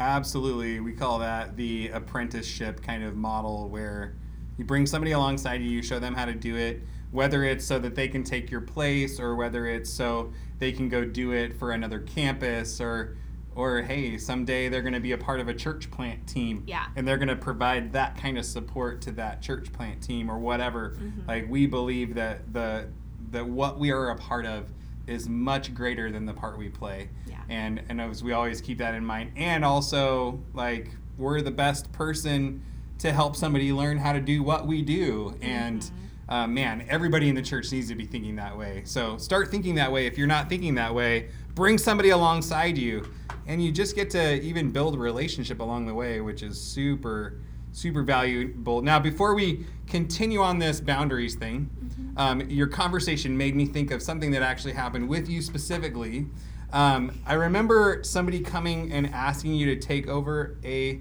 Absolutely. 0.00 0.80
We 0.80 0.92
call 0.92 1.18
that 1.18 1.56
the 1.56 1.88
apprenticeship 1.90 2.82
kind 2.82 3.04
of 3.04 3.16
model 3.16 3.68
where 3.68 4.16
you 4.56 4.64
bring 4.64 4.86
somebody 4.86 5.12
alongside 5.12 5.60
you, 5.60 5.70
you 5.70 5.82
show 5.82 5.98
them 5.98 6.14
how 6.14 6.24
to 6.24 6.34
do 6.34 6.56
it, 6.56 6.82
whether 7.10 7.44
it's 7.44 7.64
so 7.64 7.78
that 7.78 7.94
they 7.94 8.08
can 8.08 8.24
take 8.24 8.50
your 8.50 8.62
place 8.62 9.20
or 9.20 9.36
whether 9.36 9.66
it's 9.66 9.90
so 9.90 10.32
they 10.58 10.72
can 10.72 10.88
go 10.88 11.04
do 11.04 11.32
it 11.32 11.58
for 11.58 11.72
another 11.72 12.00
campus 12.00 12.80
or 12.80 13.16
or 13.56 13.82
hey, 13.82 14.16
someday 14.16 14.68
they're 14.68 14.80
going 14.80 14.94
to 14.94 15.00
be 15.00 15.12
a 15.12 15.18
part 15.18 15.40
of 15.40 15.48
a 15.48 15.54
church 15.54 15.90
plant 15.90 16.26
team. 16.26 16.62
Yeah. 16.66 16.86
And 16.94 17.06
they're 17.06 17.18
going 17.18 17.28
to 17.28 17.36
provide 17.36 17.92
that 17.92 18.16
kind 18.16 18.38
of 18.38 18.44
support 18.44 19.02
to 19.02 19.12
that 19.12 19.42
church 19.42 19.72
plant 19.72 20.02
team 20.02 20.30
or 20.30 20.38
whatever. 20.38 20.90
Mm-hmm. 20.90 21.28
Like 21.28 21.50
we 21.50 21.66
believe 21.66 22.14
that 22.14 22.52
the 22.52 22.88
that 23.32 23.46
what 23.46 23.78
we 23.78 23.90
are 23.90 24.10
a 24.10 24.16
part 24.16 24.46
of 24.46 24.72
is 25.10 25.28
much 25.28 25.74
greater 25.74 26.10
than 26.10 26.24
the 26.26 26.34
part 26.34 26.58
we 26.58 26.68
play. 26.68 27.08
Yeah. 27.26 27.40
And 27.48 27.82
and 27.88 28.00
as 28.00 28.22
we 28.22 28.32
always 28.32 28.60
keep 28.60 28.78
that 28.78 28.94
in 28.94 29.04
mind. 29.04 29.32
And 29.36 29.64
also 29.64 30.40
like 30.54 30.90
we're 31.18 31.40
the 31.42 31.50
best 31.50 31.92
person 31.92 32.62
to 32.98 33.12
help 33.12 33.34
somebody 33.34 33.72
learn 33.72 33.98
how 33.98 34.12
to 34.12 34.20
do 34.20 34.42
what 34.42 34.66
we 34.66 34.82
do. 34.82 35.34
And 35.40 35.80
mm-hmm. 35.80 36.32
uh, 36.32 36.46
man, 36.46 36.86
everybody 36.88 37.28
in 37.28 37.34
the 37.34 37.42
church 37.42 37.72
needs 37.72 37.88
to 37.88 37.94
be 37.94 38.06
thinking 38.06 38.36
that 38.36 38.56
way. 38.56 38.82
So 38.84 39.16
start 39.16 39.50
thinking 39.50 39.74
that 39.76 39.90
way. 39.90 40.06
If 40.06 40.18
you're 40.18 40.26
not 40.26 40.48
thinking 40.48 40.74
that 40.76 40.94
way, 40.94 41.28
bring 41.54 41.78
somebody 41.78 42.10
alongside 42.10 42.76
you, 42.78 43.10
and 43.46 43.62
you 43.62 43.72
just 43.72 43.96
get 43.96 44.10
to 44.10 44.40
even 44.42 44.70
build 44.70 44.94
a 44.94 44.98
relationship 44.98 45.60
along 45.60 45.86
the 45.86 45.94
way, 45.94 46.20
which 46.20 46.42
is 46.42 46.60
super 46.60 47.38
super 47.72 48.02
valuable. 48.02 48.82
Now, 48.82 48.98
before 48.98 49.34
we 49.34 49.64
continue 49.86 50.40
on 50.40 50.58
this 50.58 50.80
boundaries 50.80 51.34
thing, 51.34 51.70
mm-hmm. 51.84 52.18
um, 52.18 52.40
your 52.48 52.66
conversation 52.66 53.36
made 53.36 53.54
me 53.54 53.66
think 53.66 53.90
of 53.90 54.02
something 54.02 54.30
that 54.32 54.42
actually 54.42 54.72
happened 54.72 55.08
with 55.08 55.28
you 55.28 55.42
specifically. 55.42 56.26
Um, 56.72 57.18
I 57.26 57.34
remember 57.34 58.02
somebody 58.04 58.40
coming 58.40 58.92
and 58.92 59.12
asking 59.12 59.54
you 59.54 59.66
to 59.74 59.76
take 59.76 60.08
over 60.08 60.56
a, 60.64 61.00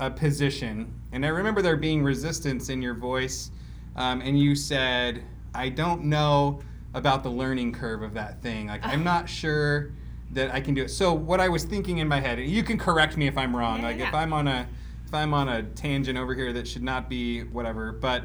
a 0.00 0.10
position, 0.10 0.92
and 1.12 1.24
I 1.24 1.28
remember 1.28 1.62
there 1.62 1.76
being 1.76 2.02
resistance 2.02 2.68
in 2.68 2.82
your 2.82 2.94
voice, 2.94 3.50
um, 3.96 4.20
and 4.20 4.38
you 4.38 4.56
said, 4.56 5.22
I 5.54 5.68
don't 5.68 6.04
know 6.04 6.60
about 6.94 7.22
the 7.22 7.30
learning 7.30 7.72
curve 7.72 8.02
of 8.02 8.14
that 8.14 8.42
thing. 8.42 8.66
Like, 8.66 8.84
I'm 8.84 9.04
not 9.04 9.28
sure 9.28 9.92
that 10.32 10.52
I 10.52 10.60
can 10.60 10.74
do 10.74 10.82
it. 10.82 10.88
So, 10.88 11.12
what 11.12 11.40
I 11.40 11.48
was 11.48 11.64
thinking 11.64 11.98
in 11.98 12.08
my 12.08 12.20
head, 12.20 12.40
you 12.40 12.64
can 12.64 12.76
correct 12.76 13.16
me 13.16 13.28
if 13.28 13.38
I'm 13.38 13.54
wrong. 13.54 13.80
Yeah, 13.80 13.86
like, 13.86 13.98
yeah. 13.98 14.08
if 14.08 14.14
I'm 14.14 14.32
on 14.32 14.48
a 14.48 14.66
if 15.06 15.14
I'm 15.14 15.34
on 15.34 15.48
a 15.48 15.62
tangent 15.62 16.18
over 16.18 16.34
here 16.34 16.52
that 16.52 16.66
should 16.66 16.82
not 16.82 17.08
be 17.08 17.42
whatever, 17.42 17.92
but 17.92 18.24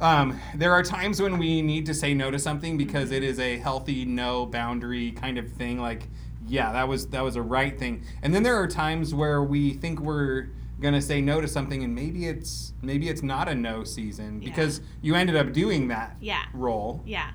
um, 0.00 0.38
there 0.54 0.72
are 0.72 0.82
times 0.82 1.22
when 1.22 1.38
we 1.38 1.62
need 1.62 1.86
to 1.86 1.94
say 1.94 2.14
no 2.14 2.30
to 2.30 2.38
something 2.38 2.76
because 2.76 3.10
it 3.10 3.22
is 3.22 3.38
a 3.38 3.58
healthy 3.58 4.04
no 4.04 4.46
boundary 4.46 5.12
kind 5.12 5.38
of 5.38 5.50
thing. 5.52 5.80
Like, 5.80 6.08
yeah, 6.46 6.72
that 6.72 6.88
was 6.88 7.06
that 7.08 7.22
was 7.22 7.36
a 7.36 7.42
right 7.42 7.78
thing. 7.78 8.04
And 8.22 8.34
then 8.34 8.42
there 8.42 8.56
are 8.56 8.66
times 8.66 9.14
where 9.14 9.42
we 9.42 9.74
think 9.74 10.00
we're 10.00 10.48
gonna 10.80 11.00
say 11.00 11.20
no 11.20 11.40
to 11.40 11.48
something, 11.48 11.84
and 11.84 11.94
maybe 11.94 12.26
it's 12.26 12.72
maybe 12.82 13.08
it's 13.08 13.22
not 13.22 13.48
a 13.48 13.54
no 13.54 13.84
season 13.84 14.42
yeah. 14.42 14.48
because 14.48 14.80
you 15.00 15.14
ended 15.14 15.36
up 15.36 15.52
doing 15.52 15.88
that 15.88 16.16
yeah. 16.20 16.44
role. 16.52 17.02
Yeah. 17.06 17.30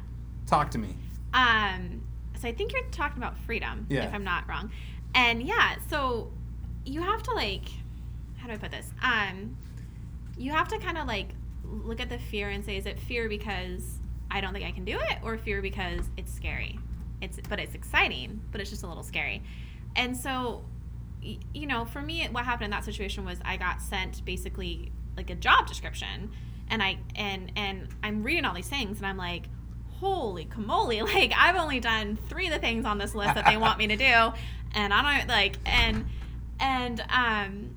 Talk 0.45 0.71
to 0.71 0.77
me. 0.77 0.95
Um. 1.33 2.03
So 2.39 2.47
I 2.47 2.53
think 2.53 2.71
you're 2.71 2.83
talking 2.91 3.17
about 3.17 3.37
freedom, 3.39 3.85
yeah. 3.89 4.05
if 4.05 4.13
I'm 4.13 4.23
not 4.23 4.47
wrong. 4.47 4.71
And 5.13 5.43
yeah, 5.43 5.75
so 5.89 6.31
you 6.85 7.01
have 7.01 7.21
to 7.23 7.31
like 7.33 7.65
do 8.49 8.55
I 8.55 8.57
put 8.57 8.71
this? 8.71 8.91
Um, 9.01 9.57
you 10.37 10.51
have 10.51 10.67
to 10.69 10.77
kind 10.79 10.97
of 10.97 11.07
like 11.07 11.29
look 11.63 11.99
at 11.99 12.09
the 12.09 12.17
fear 12.17 12.49
and 12.49 12.63
say, 12.63 12.77
is 12.77 12.85
it 12.85 12.99
fear 12.99 13.29
because 13.29 13.99
I 14.31 14.41
don't 14.41 14.53
think 14.53 14.65
I 14.65 14.71
can 14.71 14.85
do 14.85 14.97
it, 14.99 15.17
or 15.23 15.37
fear 15.37 15.61
because 15.61 16.09
it's 16.17 16.33
scary? 16.33 16.79
It's 17.21 17.39
but 17.49 17.59
it's 17.59 17.75
exciting, 17.75 18.41
but 18.51 18.61
it's 18.61 18.69
just 18.69 18.83
a 18.83 18.87
little 18.87 19.03
scary. 19.03 19.41
And 19.95 20.15
so, 20.15 20.63
you 21.21 21.67
know, 21.67 21.85
for 21.85 22.01
me, 22.01 22.27
what 22.31 22.45
happened 22.45 22.65
in 22.65 22.71
that 22.71 22.85
situation 22.85 23.25
was 23.25 23.39
I 23.43 23.57
got 23.57 23.81
sent 23.81 24.23
basically 24.25 24.91
like 25.17 25.29
a 25.29 25.35
job 25.35 25.67
description, 25.67 26.31
and 26.69 26.81
I 26.81 26.99
and 27.15 27.51
and 27.55 27.87
I'm 28.03 28.23
reading 28.23 28.45
all 28.45 28.53
these 28.53 28.69
things, 28.69 28.97
and 28.97 29.05
I'm 29.05 29.17
like, 29.17 29.45
holy 29.99 30.45
camole! 30.45 30.89
Like 31.05 31.33
I've 31.37 31.55
only 31.55 31.79
done 31.79 32.17
three 32.29 32.47
of 32.47 32.53
the 32.53 32.59
things 32.59 32.85
on 32.85 32.97
this 32.97 33.13
list 33.15 33.35
that 33.35 33.45
they 33.45 33.57
want 33.57 33.77
me 33.77 33.87
to 33.87 33.97
do, 33.97 34.03
and 34.73 34.93
I 34.93 35.19
don't 35.19 35.27
like 35.27 35.57
and 35.65 36.05
and 36.59 37.03
um, 37.09 37.75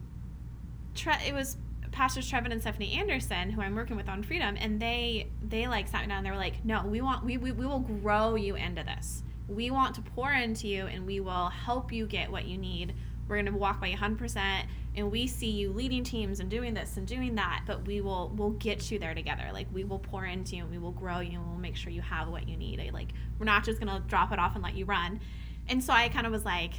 Tre- 0.95 1.27
it 1.27 1.35
was 1.35 1.57
pastors 1.93 2.31
Trevin 2.31 2.51
and 2.51 2.61
Stephanie 2.61 2.95
Anderson 2.95 3.51
who 3.51 3.61
I'm 3.61 3.75
working 3.75 3.97
with 3.97 4.09
on 4.09 4.23
Freedom, 4.23 4.57
and 4.59 4.81
they 4.81 5.29
they 5.47 5.69
like 5.69 5.89
sat 5.89 6.03
me 6.03 6.09
down 6.09 6.19
and 6.19 6.27
they 6.27 6.31
were 6.31 6.37
like, 6.37 6.65
no, 6.65 6.85
we 6.85 7.01
want 7.01 7.25
we 7.25 7.37
we, 7.37 7.53
we 7.53 7.67
will 7.67 7.81
grow 7.81 8.35
you 8.35 8.57
into 8.57 8.83
this. 8.83 9.23
We 9.49 9.71
want 9.71 9.95
to 9.97 10.03
pour 10.03 10.33
into 10.33 10.67
you, 10.67 10.87
and 10.87 11.07
we 11.07 11.21
will 11.21 11.49
help 11.49 11.93
you 11.93 12.07
get 12.07 12.31
what 12.31 12.47
you 12.47 12.57
need. 12.57 12.95
We're 13.29 13.37
going 13.37 13.47
to 13.47 13.53
walk 13.53 13.81
by 13.81 13.89
you 13.89 13.97
100%, 13.97 14.65
and 14.97 15.11
we 15.11 15.27
see 15.27 15.51
you 15.51 15.73
leading 15.73 16.05
teams 16.05 16.41
and 16.41 16.51
doing 16.51 16.75
this 16.75 16.97
and 16.97 17.07
doing 17.07 17.35
that, 17.37 17.63
but 17.67 17.87
we 17.87 18.01
will 18.01 18.33
we'll 18.35 18.51
get 18.51 18.91
you 18.91 18.99
there 18.99 19.15
together. 19.15 19.51
Like 19.53 19.67
we 19.73 19.85
will 19.85 19.99
pour 19.99 20.25
into 20.25 20.57
you, 20.57 20.63
and 20.63 20.71
we 20.71 20.79
will 20.79 20.93
grow 20.93 21.21
you, 21.21 21.39
and 21.39 21.47
we'll 21.47 21.59
make 21.59 21.77
sure 21.77 21.93
you 21.93 22.03
have 22.03 22.29
what 22.29 22.49
you 22.49 22.57
need. 22.57 22.81
Like 22.93 23.09
we're 23.39 23.47
not 23.47 23.65
just 23.65 23.81
going 23.81 23.95
to 23.95 24.07
drop 24.09 24.33
it 24.33 24.39
off 24.39 24.55
and 24.55 24.63
let 24.65 24.75
you 24.75 24.85
run. 24.85 25.21
And 25.69 25.83
so 25.83 25.93
I 25.93 26.09
kind 26.09 26.27
of 26.27 26.33
was 26.33 26.45
like, 26.45 26.73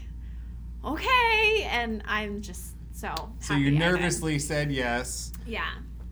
okay, 0.83 1.67
and 1.69 2.03
I'm 2.05 2.41
just 2.41 2.75
so. 2.93 3.13
So 3.39 3.55
you 3.55 3.71
nervously 3.71 4.39
said 4.39 4.71
yes. 4.71 5.31
Yeah. 5.45 5.69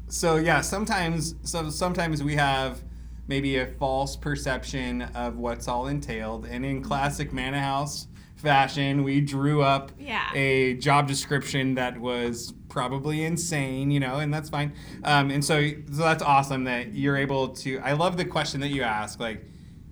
So 0.08 0.36
yeah, 0.36 0.60
sometimes 0.62 1.36
so 1.44 1.70
sometimes 1.70 2.22
we 2.24 2.36
have 2.36 2.82
maybe 3.28 3.58
a 3.58 3.66
false 3.68 4.18
perception 4.18 5.04
of 5.16 5.38
what's 5.38 5.68
all 5.70 5.88
entailed, 5.88 6.46
and 6.46 6.66
in 6.66 6.82
classic 6.84 7.32
Manna 7.32 7.60
House 7.62 8.08
fashion, 8.36 9.04
we 9.04 9.22
drew 9.22 9.62
up 9.62 9.92
Yeah. 10.00 10.34
a 10.34 10.74
job 10.74 11.08
description 11.08 11.76
that 11.76 11.98
was 12.00 12.54
probably 12.70 13.24
insane, 13.24 13.92
you 13.92 14.00
know, 14.00 14.16
and 14.18 14.34
that's 14.34 14.50
fine. 14.50 14.74
Um, 15.04 15.30
and 15.30 15.46
so, 15.46 15.62
so 15.70 16.02
that's 16.02 16.24
awesome 16.24 16.64
that 16.64 16.94
you're 16.94 17.18
able 17.18 17.50
to. 17.50 17.78
I 17.80 17.94
love 17.94 18.18
the 18.18 18.26
question 18.26 18.60
that 18.62 18.70
you 18.70 18.82
ask, 18.82 19.20
like, 19.20 19.46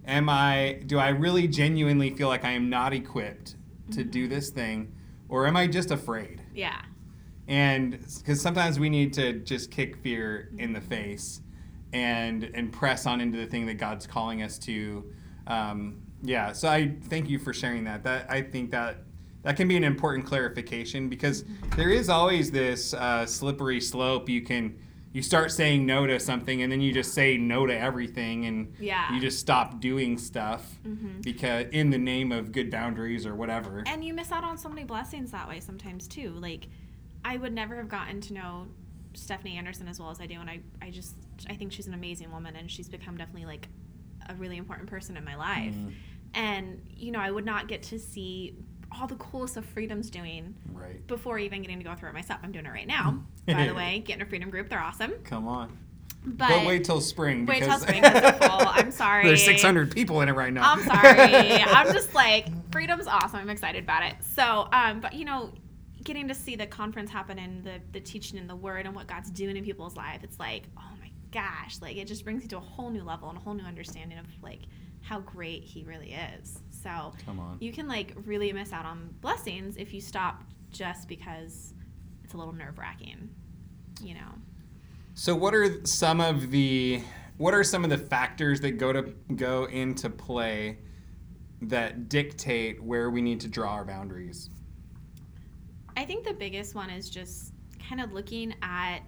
am 0.06 0.30
I? 0.30 0.82
Do 0.88 0.98
I 0.98 1.10
really 1.10 1.48
genuinely 1.48 2.10
feel 2.10 2.28
like 2.28 2.44
I 2.44 2.52
am 2.52 2.70
not 2.70 2.92
equipped 2.92 3.56
to 3.92 4.04
do 4.04 4.28
this 4.28 4.50
thing, 4.50 4.92
or 5.30 5.46
am 5.46 5.56
I 5.56 5.68
just 5.68 5.92
afraid? 5.92 6.42
Yeah. 6.60 6.82
and 7.48 7.92
because 8.18 8.40
sometimes 8.42 8.80
we 8.80 8.90
need 8.90 9.14
to 9.14 9.28
just 9.40 9.72
kick 9.72 9.96
fear 9.98 10.50
in 10.58 10.74
the 10.74 10.82
face 10.82 11.42
and 11.94 12.44
and 12.54 12.72
press 12.72 13.06
on 13.06 13.22
into 13.22 13.38
the 13.38 13.46
thing 13.48 13.66
that 13.68 13.78
god's 13.86 14.06
calling 14.06 14.44
us 14.44 14.60
to. 14.60 15.04
Um, 15.48 16.02
yeah 16.22 16.52
so 16.52 16.68
i 16.68 16.94
thank 17.06 17.30
you 17.30 17.40
for 17.40 17.54
sharing 17.54 17.84
that. 17.86 18.04
That 18.04 18.30
i 18.30 18.42
think 18.42 18.72
that 18.72 19.04
that 19.44 19.56
can 19.56 19.68
be 19.70 19.78
an 19.78 19.86
important 19.86 20.26
clarification 20.26 21.08
because 21.08 21.46
there 21.78 21.90
is 21.90 22.10
always 22.10 22.52
this 22.52 22.94
uh, 22.94 23.26
slippery 23.26 23.80
slope. 23.80 24.28
You 24.28 24.42
can 24.42 24.78
you 25.12 25.24
start 25.24 25.52
saying 25.52 25.86
no 25.86 26.06
to 26.06 26.20
something 26.20 26.62
and 26.62 26.72
then 26.72 26.82
you 26.82 26.94
just 26.94 27.14
say 27.14 27.36
no 27.38 27.66
to 27.66 27.76
everything 27.78 28.46
and 28.46 28.74
Yeah. 28.80 29.12
you 29.14 29.20
just 29.20 29.40
stop 29.40 29.80
doing 29.80 30.18
stuff 30.18 30.80
because 31.22 31.66
in 31.72 31.90
the 31.90 31.98
name 31.98 32.32
of 32.32 32.52
good 32.52 32.70
boundaries 32.70 33.26
or 33.26 33.36
whatever 33.36 33.84
And 33.88 34.04
you 34.06 34.14
miss 34.14 34.32
out 34.32 34.44
on 34.44 34.58
so 34.58 34.70
many 34.70 34.84
blessings 34.84 35.32
that 35.32 35.48
way 35.48 35.60
sometimes 35.60 36.08
too. 36.08 36.30
Like 36.32 36.68
I 37.26 37.38
would 37.38 37.54
never 37.54 37.76
have 37.78 37.90
gotten 37.90 38.22
to 38.22 38.34
know 38.34 38.68
Stephanie 39.16 39.58
Anderson 39.58 39.88
as 39.88 40.00
well 40.00 40.12
as 40.12 40.22
I 40.22 40.28
do 40.28 40.40
and 40.40 40.50
I, 40.50 40.60
I 40.82 40.92
just 40.92 41.16
I 41.50 41.56
think 41.56 41.72
she's 41.72 41.88
an 41.88 41.94
amazing 41.96 42.32
woman 42.32 42.56
and 42.56 42.70
she's 42.70 42.88
become 42.88 43.18
definitely 43.18 43.46
like 43.48 43.68
a 44.30 44.36
really 44.36 44.58
important 44.58 44.90
person 44.90 45.18
in 45.18 45.24
my 45.26 45.36
life. 45.36 45.74
Mm. 45.74 45.94
And 46.36 46.82
you 46.96 47.12
know, 47.12 47.20
I 47.20 47.32
would 47.32 47.46
not 47.46 47.68
get 47.68 47.82
to 47.84 47.98
see 47.98 48.56
all 48.92 49.08
the 49.08 49.16
coolest 49.16 49.56
of 49.58 49.66
Freedom's 49.66 50.10
doing 50.10 50.56
right 50.74 51.06
before 51.08 51.38
even 51.40 51.62
getting 51.62 51.78
to 51.80 51.84
go 51.84 51.96
through 51.96 52.10
it 52.10 52.14
myself. 52.14 52.40
I'm 52.44 52.52
doing 52.52 52.66
it 52.66 52.70
right 52.72 52.88
now. 52.88 53.24
By 53.56 53.68
the 53.68 53.74
way, 53.76 54.00
get 54.06 54.18
in 54.18 54.22
a 54.22 54.26
freedom 54.26 54.50
group, 54.50 54.70
they're 54.70 54.82
awesome. 54.82 55.12
come 55.24 55.48
on 55.48 55.78
But, 56.26 56.50
But 56.50 56.66
wait 56.66 56.84
till 56.84 57.02
spring 57.02 57.46
wait 57.46 57.64
till 57.64 57.78
spring 57.80 58.02
because. 58.02 58.38
I'm 58.42 58.92
sorry. 58.92 59.26
there's 59.26 59.44
600 59.44 59.92
people 59.92 60.22
in 60.22 60.30
it 60.30 60.34
right 60.34 60.52
now. 60.54 60.72
I'm 60.72 60.84
sorry. 60.84 61.18
I'm 61.64 61.94
just 61.94 62.14
like 62.14 62.48
freedom's 62.72 63.08
awesome. 63.08 63.40
I'm 63.40 63.50
excited 63.50 63.84
about 63.84 64.04
it. 64.04 64.16
So, 64.36 64.68
um, 64.72 65.00
but 65.00 65.14
you 65.14 65.26
know, 65.26 65.52
getting 66.04 66.28
to 66.28 66.34
see 66.34 66.56
the 66.56 66.66
conference 66.68 67.10
happen 67.12 67.38
and 67.40 67.64
the 67.64 67.80
the 67.92 68.00
teaching 68.00 68.38
and 68.40 68.50
the 68.50 68.56
word 68.56 68.86
and 68.86 68.96
what 68.96 69.08
God's 69.08 69.30
doing 69.32 69.58
in 69.58 69.64
people's 69.64 69.96
life, 69.96 70.22
it's 70.24 70.40
like, 70.40 70.64
oh 70.78 70.92
my 71.00 71.12
gosh, 71.32 71.80
like 71.82 71.98
it 71.98 72.06
just 72.08 72.24
brings 72.24 72.42
you 72.44 72.50
to 72.50 72.58
a 72.58 72.62
whole 72.62 72.90
new 72.90 73.04
level 73.04 73.30
and 73.30 73.38
a 73.38 73.42
whole 73.42 73.54
new 73.54 73.64
understanding 73.66 74.18
of 74.18 74.26
like 74.42 74.62
how 75.02 75.20
great 75.22 75.64
He 75.64 75.84
really 75.84 76.14
is. 76.14 76.60
So 76.72 77.14
Come 77.26 77.40
on. 77.40 77.58
you 77.60 77.72
can 77.74 77.88
like 77.88 78.14
really 78.26 78.52
miss 78.54 78.72
out 78.74 78.86
on 78.86 79.14
blessings 79.22 79.78
if 79.78 79.94
you 79.94 80.02
stop 80.02 80.44
just 80.72 81.08
because 81.08 81.74
it's 82.24 82.34
a 82.34 82.38
little 82.38 82.54
nerve 82.54 82.78
wracking. 82.78 83.30
You 84.02 84.16
know. 84.16 84.34
So 85.14 85.36
what 85.36 85.54
are 85.54 85.86
some 85.86 86.22
of 86.22 86.52
the 86.52 87.02
what 87.38 87.54
are 87.54 87.64
some 87.64 87.84
of 87.84 87.90
the 87.90 87.98
factors 87.98 88.60
that 88.62 88.72
go 88.78 88.94
to 88.94 89.14
go 89.36 89.66
into 89.66 90.10
play 90.10 90.78
that 91.62 92.10
dictate 92.10 92.82
where 92.82 93.10
we 93.10 93.22
need 93.22 93.40
to 93.42 93.48
draw 93.48 93.72
our 93.74 93.86
boundaries? 93.86 94.50
I 95.98 96.06
think 96.06 96.26
the 96.26 96.34
biggest 96.34 96.76
one 96.76 96.90
is 96.90 97.10
just 97.10 97.54
kind 97.88 98.02
of 98.02 98.14
looking 98.14 98.56
at 98.62 99.00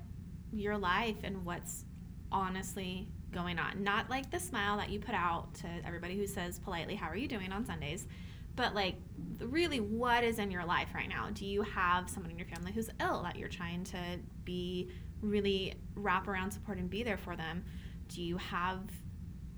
your 0.52 0.78
life 0.78 1.18
and 1.24 1.46
what's 1.46 1.86
honestly 2.32 3.08
going 3.32 3.60
on. 3.60 3.84
Not 3.84 4.10
like 4.10 4.30
the 4.30 4.40
smile 4.40 4.78
that 4.78 4.90
you 4.90 5.00
put 5.00 5.16
out 5.16 5.54
to 5.56 5.68
everybody 5.86 6.18
who 6.18 6.28
says 6.28 6.60
politely, 6.60 6.96
How 6.96 7.08
are 7.08 7.16
you 7.16 7.28
doing 7.28 7.52
on 7.52 7.66
Sundays? 7.66 8.08
But 8.56 8.76
like, 8.76 8.96
really, 9.40 9.80
what 9.80 10.24
is 10.24 10.40
in 10.40 10.52
your 10.52 10.66
life 10.66 10.90
right 10.94 11.10
now? 11.10 11.30
Do 11.34 11.46
you 11.46 11.62
have 11.62 12.10
someone 12.10 12.32
in 12.32 12.38
your 12.38 12.48
family 12.48 12.72
who's 12.72 12.90
ill 13.00 13.24
that 13.24 13.38
you're 13.38 13.50
trying 13.50 13.84
to 13.86 13.98
be 14.44 14.90
really 15.22 15.74
wrap 15.96 16.28
around 16.28 16.52
support 16.52 16.78
and 16.78 16.90
be 16.90 17.04
there 17.04 17.18
for 17.18 17.36
them? 17.36 17.64
Do 18.08 18.22
you 18.22 18.38
have 18.38 18.80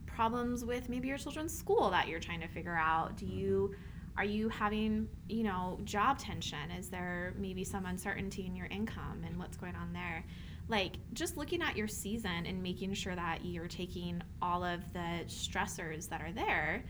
problems 0.05 0.63
with 0.63 0.89
maybe 0.89 1.07
your 1.07 1.17
children's 1.17 1.57
school 1.57 1.89
that 1.89 2.07
you're 2.07 2.19
trying 2.19 2.41
to 2.41 2.47
figure 2.47 2.75
out? 2.75 3.17
Do 3.17 3.25
you 3.25 3.71
mm-hmm. 3.73 4.19
are 4.19 4.25
you 4.25 4.49
having 4.49 5.07
you 5.27 5.43
know 5.43 5.79
job 5.83 6.19
tension 6.19 6.69
is 6.77 6.89
there 6.89 7.33
maybe 7.37 7.63
some 7.63 7.85
uncertainty 7.85 8.45
in 8.45 8.55
your 8.55 8.67
income 8.67 9.23
and 9.25 9.37
what's 9.39 9.57
going 9.57 9.75
on 9.75 9.91
there 9.91 10.23
like 10.67 10.97
just 11.13 11.35
looking 11.35 11.61
at 11.61 11.75
your 11.75 11.87
season 11.87 12.45
and 12.45 12.61
making 12.61 12.93
sure 12.93 13.15
that 13.15 13.43
you're 13.43 13.67
taking 13.67 14.21
all 14.41 14.63
of 14.63 14.81
the 14.93 15.23
stressors 15.27 16.07
that 16.09 16.21
are 16.21 16.31
there 16.31 16.83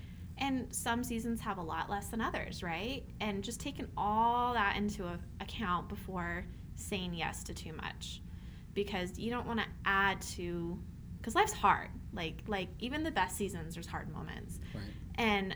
some 0.72 1.04
seasons 1.04 1.40
have 1.42 1.58
a 1.58 1.62
lot 1.62 1.90
less 1.90 2.08
than 2.08 2.22
others 2.22 2.62
right 2.64 3.04
and 3.22 3.44
just 3.44 3.60
taking 3.60 3.88
all 3.98 4.54
that 4.54 4.76
into 4.78 5.06
a- 5.06 5.20
account 5.42 5.88
before 5.90 6.46
saying 6.76 7.14
yes 7.14 7.44
to 7.44 7.54
too 7.54 7.74
much 7.74 8.22
because 8.74 9.18
you 9.20 9.30
don't 9.30 9.46
want 9.48 9.60
to 9.60 9.66
add 9.86 10.20
to 10.22 10.80
because 11.18 11.36
life's 11.36 11.54
hard 11.54 11.90
like 12.14 12.42
like 12.48 12.70
even 12.80 13.04
the 13.04 13.12
best 13.12 13.38
seasons 13.38 13.76
there's 13.76 13.88
hard 13.88 14.12
moments 14.12 14.60
Right. 14.74 14.84
and 15.16 15.56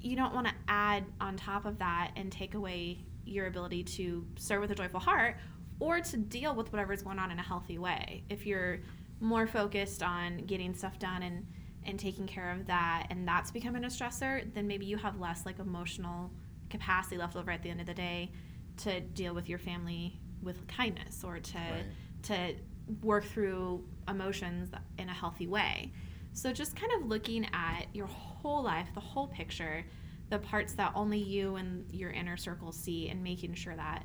you 0.00 0.14
don't 0.16 0.34
want 0.34 0.46
to 0.46 0.54
add 0.68 1.04
on 1.20 1.36
top 1.36 1.64
of 1.64 1.78
that 1.78 2.12
and 2.16 2.30
take 2.30 2.54
away 2.54 2.98
your 3.24 3.46
ability 3.46 3.82
to 3.82 4.24
serve 4.36 4.60
with 4.60 4.70
a 4.70 4.74
joyful 4.74 5.00
heart 5.00 5.36
or 5.80 6.00
to 6.00 6.16
deal 6.16 6.54
with 6.54 6.72
whatever's 6.72 7.02
going 7.02 7.18
on 7.18 7.30
in 7.32 7.38
a 7.38 7.42
healthy 7.42 7.76
way. 7.78 8.22
If 8.28 8.46
you're 8.46 8.78
more 9.20 9.46
focused 9.46 10.02
on 10.02 10.38
getting 10.46 10.74
stuff 10.74 10.98
done 10.98 11.22
and 11.22 11.46
and 11.86 11.98
taking 11.98 12.26
care 12.26 12.50
of 12.50 12.66
that 12.66 13.06
and 13.10 13.26
that's 13.26 13.50
becoming 13.50 13.84
a 13.84 13.88
stressor, 13.88 14.52
then 14.54 14.66
maybe 14.66 14.86
you 14.86 14.96
have 14.96 15.20
less 15.20 15.46
like 15.46 15.58
emotional 15.58 16.30
capacity 16.70 17.16
left 17.16 17.36
over 17.36 17.50
at 17.50 17.62
the 17.62 17.70
end 17.70 17.80
of 17.80 17.86
the 17.86 17.94
day 17.94 18.32
to 18.78 19.00
deal 19.00 19.34
with 19.34 19.48
your 19.48 19.58
family 19.58 20.18
with 20.42 20.66
kindness 20.68 21.22
or 21.24 21.38
to 21.40 21.58
Right. 21.58 21.84
to 22.24 22.54
work 23.02 23.24
through 23.24 23.84
emotions 24.08 24.70
in 24.98 25.08
a 25.08 25.12
healthy 25.12 25.46
way. 25.46 25.92
So 26.32 26.52
just 26.52 26.76
kind 26.76 26.92
of 27.00 27.08
looking 27.08 27.46
at 27.52 27.86
your 27.94 28.06
whole 28.06 28.62
life, 28.62 28.88
the 28.94 29.00
whole 29.00 29.26
picture, 29.28 29.84
the 30.28 30.38
parts 30.38 30.74
that 30.74 30.92
only 30.94 31.18
you 31.18 31.56
and 31.56 31.90
your 31.92 32.10
inner 32.10 32.36
circle 32.36 32.72
see, 32.72 33.08
and 33.08 33.22
making 33.24 33.54
sure 33.54 33.74
that 33.74 34.04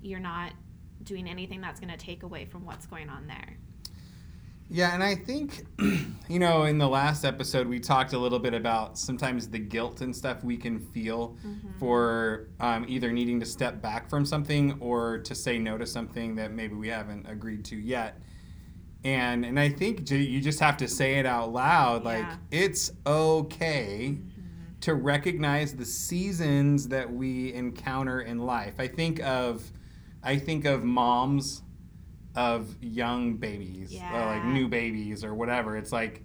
you're 0.00 0.20
not 0.20 0.52
doing 1.02 1.28
anything 1.28 1.60
that's 1.60 1.80
going 1.80 1.90
to 1.90 1.98
take 1.98 2.22
away 2.22 2.44
from 2.44 2.64
what's 2.64 2.86
going 2.86 3.08
on 3.08 3.26
there. 3.26 3.56
Yeah, 4.70 4.94
and 4.94 5.02
I 5.02 5.14
think, 5.14 5.64
you 6.28 6.38
know, 6.38 6.64
in 6.64 6.78
the 6.78 6.88
last 6.88 7.24
episode, 7.24 7.66
we 7.68 7.78
talked 7.78 8.12
a 8.12 8.18
little 8.18 8.38
bit 8.38 8.54
about 8.54 8.98
sometimes 8.98 9.46
the 9.48 9.58
guilt 9.58 10.00
and 10.00 10.14
stuff 10.14 10.42
we 10.42 10.56
can 10.56 10.78
feel 10.78 11.36
for 11.78 12.48
um, 12.60 12.84
either 12.88 13.12
needing 13.12 13.38
to 13.40 13.46
step 13.46 13.82
back 13.82 14.08
from 14.08 14.24
something 14.24 14.76
or 14.80 15.18
to 15.18 15.34
say 15.34 15.58
no 15.58 15.76
to 15.76 15.86
something 15.86 16.34
that 16.36 16.52
maybe 16.52 16.74
we 16.74 16.88
haven't 16.88 17.26
agreed 17.28 17.64
to 17.66 17.76
yet. 17.76 18.18
And 19.04 19.44
and 19.44 19.60
I 19.60 19.68
think 19.68 20.10
you 20.10 20.40
just 20.40 20.60
have 20.60 20.78
to 20.78 20.88
say 20.88 21.16
it 21.18 21.26
out 21.26 21.52
loud, 21.52 22.04
like 22.04 22.22
Yeah. 22.24 22.36
it's 22.50 22.90
okay 23.06 24.16
to 24.80 24.94
recognize 24.94 25.74
the 25.76 25.84
seasons 25.84 26.88
that 26.88 27.12
we 27.12 27.52
encounter 27.52 28.22
in 28.22 28.38
life. 28.38 28.74
I 28.78 28.88
think 28.88 29.20
of, 29.22 29.62
I 30.22 30.38
think 30.38 30.64
of 30.64 30.84
moms 30.84 31.62
of 32.34 32.74
young 32.82 33.34
babies, 33.34 33.94
or 34.12 34.20
like 34.26 34.44
new 34.44 34.68
babies 34.68 35.24
or 35.24 35.34
whatever. 35.34 35.76
It's 35.76 35.92
like 35.92 36.22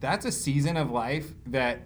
that's 0.00 0.24
a 0.24 0.32
season 0.32 0.76
of 0.76 0.90
life 0.90 1.32
that 1.46 1.82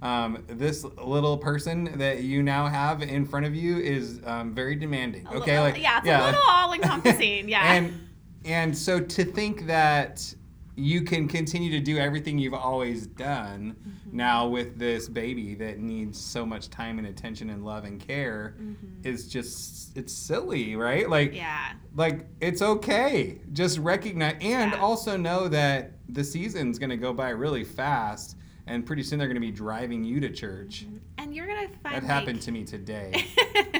um, 0.00 0.44
this 0.46 0.84
little 0.84 1.36
person 1.36 1.98
that 1.98 2.22
you 2.22 2.42
now 2.42 2.66
have 2.66 3.02
in 3.02 3.26
front 3.26 3.46
of 3.46 3.54
you 3.54 3.78
is 3.78 4.20
um, 4.24 4.54
very 4.54 4.76
demanding. 4.76 5.26
A 5.26 5.34
Okay, 5.36 5.56
uh, 5.56 5.62
like 5.62 5.80
yeah, 5.80 5.98
it's 5.98 6.08
a 6.08 6.26
little 6.26 6.40
all 6.48 6.72
encompassing. 6.72 7.48
Yeah. 7.48 7.72
and 7.72 8.08
and 8.44 8.76
so 8.76 9.00
to 9.00 9.24
think 9.24 9.66
that 9.66 10.34
you 10.78 11.02
can 11.02 11.26
continue 11.28 11.70
to 11.72 11.80
do 11.80 11.98
everything 11.98 12.38
you've 12.38 12.54
always 12.54 13.06
done 13.06 13.76
Mm-hmm. 13.78 14.16
now 14.16 14.46
with 14.48 14.78
this 14.78 15.08
baby 15.08 15.54
that 15.56 15.78
needs 15.78 16.18
so 16.18 16.46
much 16.46 16.70
time 16.70 16.98
and 16.98 17.06
attention 17.08 17.50
and 17.50 17.64
love 17.64 17.84
and 17.84 18.00
care 18.00 18.54
is 19.02 19.28
just 19.28 19.96
it's 19.96 20.12
silly 20.12 20.76
right 20.76 21.08
like 21.10 21.28
Mm-hmm. 21.30 21.36
Yeah. 21.36 21.72
like 21.96 22.26
it's 22.40 22.62
okay 22.62 23.40
just 23.52 23.78
recognize 23.78 24.36
and 24.40 24.72
Yeah. 24.72 24.80
also 24.80 25.16
know 25.16 25.48
that 25.48 25.92
the 26.08 26.24
season's 26.24 26.78
going 26.78 26.90
to 26.90 26.96
go 26.96 27.12
by 27.12 27.30
really 27.30 27.64
fast 27.64 28.36
and 28.66 28.86
pretty 28.86 29.02
soon 29.02 29.18
they're 29.18 29.28
going 29.28 29.34
to 29.34 29.40
be 29.40 29.50
driving 29.52 30.04
you 30.04 30.20
to 30.20 30.30
church 30.30 30.86
And 31.18 31.34
you're 31.34 31.46
gonna 31.46 31.68
find 31.82 31.96
that 31.96 32.02
happened 32.04 32.40
to 32.42 32.52
me 32.52 32.64
today 32.64 33.24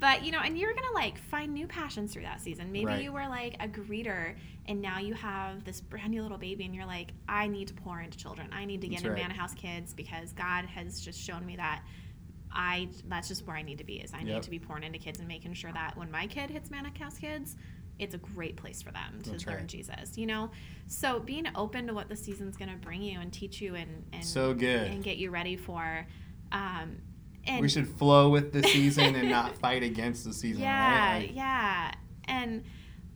but 0.00 0.24
you 0.24 0.32
know, 0.32 0.40
and 0.40 0.58
you're 0.58 0.72
gonna 0.74 0.92
like 0.94 1.18
find 1.18 1.52
new 1.54 1.66
passions 1.66 2.12
through 2.12 2.22
that 2.22 2.40
season. 2.40 2.72
Maybe 2.72 2.86
Right. 2.86 3.02
you 3.04 3.12
were 3.12 3.28
like 3.28 3.56
a 3.60 3.68
greeter, 3.68 4.34
and 4.66 4.80
now 4.80 4.98
you 4.98 5.14
have 5.14 5.64
this 5.64 5.80
brand 5.80 6.10
new 6.10 6.22
little 6.22 6.38
baby, 6.38 6.64
and 6.64 6.74
you're 6.74 6.86
like, 6.86 7.12
I 7.28 7.46
need 7.46 7.68
to 7.68 7.74
pour 7.74 8.00
into 8.00 8.16
children. 8.18 8.48
I 8.52 8.64
need 8.64 8.80
to 8.80 8.88
get 8.88 8.96
That's 8.96 9.04
in 9.06 9.12
right. 9.12 9.22
Manna 9.22 9.34
House 9.34 9.54
Kids 9.54 9.92
because 9.94 10.32
God 10.32 10.64
has 10.64 11.00
just 11.00 11.20
shown 11.20 11.44
me 11.46 11.56
that. 11.56 11.82
I 12.52 12.88
that's 13.06 13.28
just 13.28 13.46
where 13.46 13.54
I 13.56 13.62
need 13.62 13.78
to 13.78 13.84
be. 13.84 14.00
Is 14.00 14.12
I 14.12 14.24
need 14.24 14.42
to 14.42 14.50
be 14.50 14.58
pouring 14.58 14.82
into 14.82 14.98
kids 14.98 15.20
and 15.20 15.28
making 15.28 15.54
sure 15.54 15.70
that 15.72 15.96
when 15.96 16.10
my 16.10 16.26
kid 16.26 16.50
hits 16.50 16.68
Manna 16.70 16.90
House 16.98 17.16
Kids, 17.16 17.54
it's 18.00 18.14
a 18.14 18.18
great 18.18 18.56
place 18.56 18.82
for 18.82 18.90
them 18.90 19.20
to 19.22 19.30
That's 19.30 19.46
learn 19.46 19.56
right. 19.58 19.66
Jesus. 19.68 20.18
You 20.18 20.26
know, 20.26 20.50
so 20.88 21.20
being 21.20 21.46
open 21.54 21.86
to 21.86 21.94
what 21.94 22.08
the 22.08 22.16
season's 22.16 22.56
gonna 22.56 22.74
bring 22.76 23.02
you 23.02 23.20
and 23.20 23.32
teach 23.32 23.60
you 23.60 23.76
and 23.76 24.04
and 24.12 24.24
So 24.24 24.52
good. 24.52 24.90
and 24.90 25.04
get 25.04 25.16
you 25.18 25.30
ready 25.30 25.56
for. 25.56 26.06
Um, 26.50 26.96
and 27.46 27.60
we 27.60 27.68
should 27.68 27.88
flow 27.88 28.28
with 28.28 28.52
the 28.52 28.62
season 28.62 29.14
and 29.14 29.28
not 29.28 29.56
fight 29.58 29.82
against 29.82 30.24
the 30.24 30.32
season 30.32 30.62
yeah, 30.62 31.12
right 31.12 31.20
Like, 31.28 31.36
yeah. 31.36 31.92
And 32.24 32.64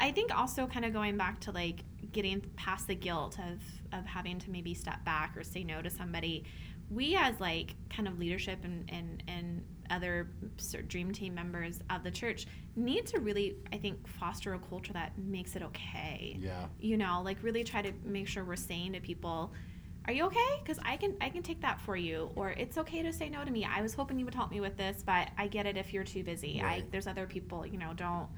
I 0.00 0.10
think 0.10 0.36
also 0.36 0.66
kind 0.66 0.84
of 0.84 0.92
going 0.92 1.16
back 1.16 1.40
to 1.40 1.52
like 1.52 1.80
getting 2.12 2.40
past 2.56 2.86
the 2.86 2.94
guilt 2.94 3.38
of 3.38 3.60
of 3.98 4.06
having 4.06 4.38
to 4.40 4.50
maybe 4.50 4.74
step 4.74 5.04
back 5.04 5.36
or 5.36 5.44
say 5.44 5.64
no 5.64 5.82
to 5.82 5.90
somebody. 5.90 6.44
We 6.90 7.16
as 7.16 7.38
like 7.40 7.74
kind 7.90 8.08
of 8.08 8.18
leadership 8.18 8.64
and 8.64 8.88
and 8.90 9.22
and 9.28 9.64
other 9.90 10.30
sort 10.56 10.82
of 10.82 10.88
dream 10.88 11.12
team 11.12 11.34
members 11.34 11.80
of 11.90 12.02
the 12.02 12.10
church 12.10 12.46
need 12.74 13.06
to 13.06 13.20
really 13.20 13.56
I 13.72 13.76
think 13.76 14.06
foster 14.08 14.54
a 14.54 14.58
culture 14.58 14.92
that 14.94 15.16
makes 15.18 15.56
it 15.56 15.62
okay. 15.62 16.36
yeah 16.40 16.66
You 16.80 16.96
know, 16.96 17.22
like 17.24 17.38
really 17.42 17.64
try 17.64 17.82
to 17.82 17.92
make 18.04 18.26
sure 18.26 18.44
we're 18.44 18.56
saying 18.56 18.94
to 18.94 19.00
people 19.00 19.52
are 20.06 20.12
you 20.12 20.24
okay? 20.26 20.60
Because 20.62 20.78
i 20.84 20.96
can 20.96 21.16
i 21.20 21.28
can 21.28 21.42
take 21.42 21.60
that 21.62 21.80
for 21.80 21.96
you. 21.96 22.30
Or 22.34 22.50
it's 22.50 22.78
okay 22.78 23.02
to 23.02 23.12
say 23.12 23.28
no 23.28 23.44
to 23.44 23.50
me. 23.50 23.64
I 23.64 23.82
was 23.82 23.94
hoping 23.94 24.18
you 24.18 24.24
would 24.24 24.34
help 24.34 24.50
me 24.50 24.60
with 24.60 24.76
this 24.76 25.02
but 25.04 25.30
i 25.38 25.46
get 25.46 25.66
it 25.66 25.76
if 25.76 25.92
you're 25.92 26.04
too 26.04 26.22
busy. 26.22 26.60
I 26.60 26.84
there's 26.90 27.06
other 27.06 27.26
people 27.26 27.66
you 27.66 27.78
know 27.78 27.92
don't 27.94 28.28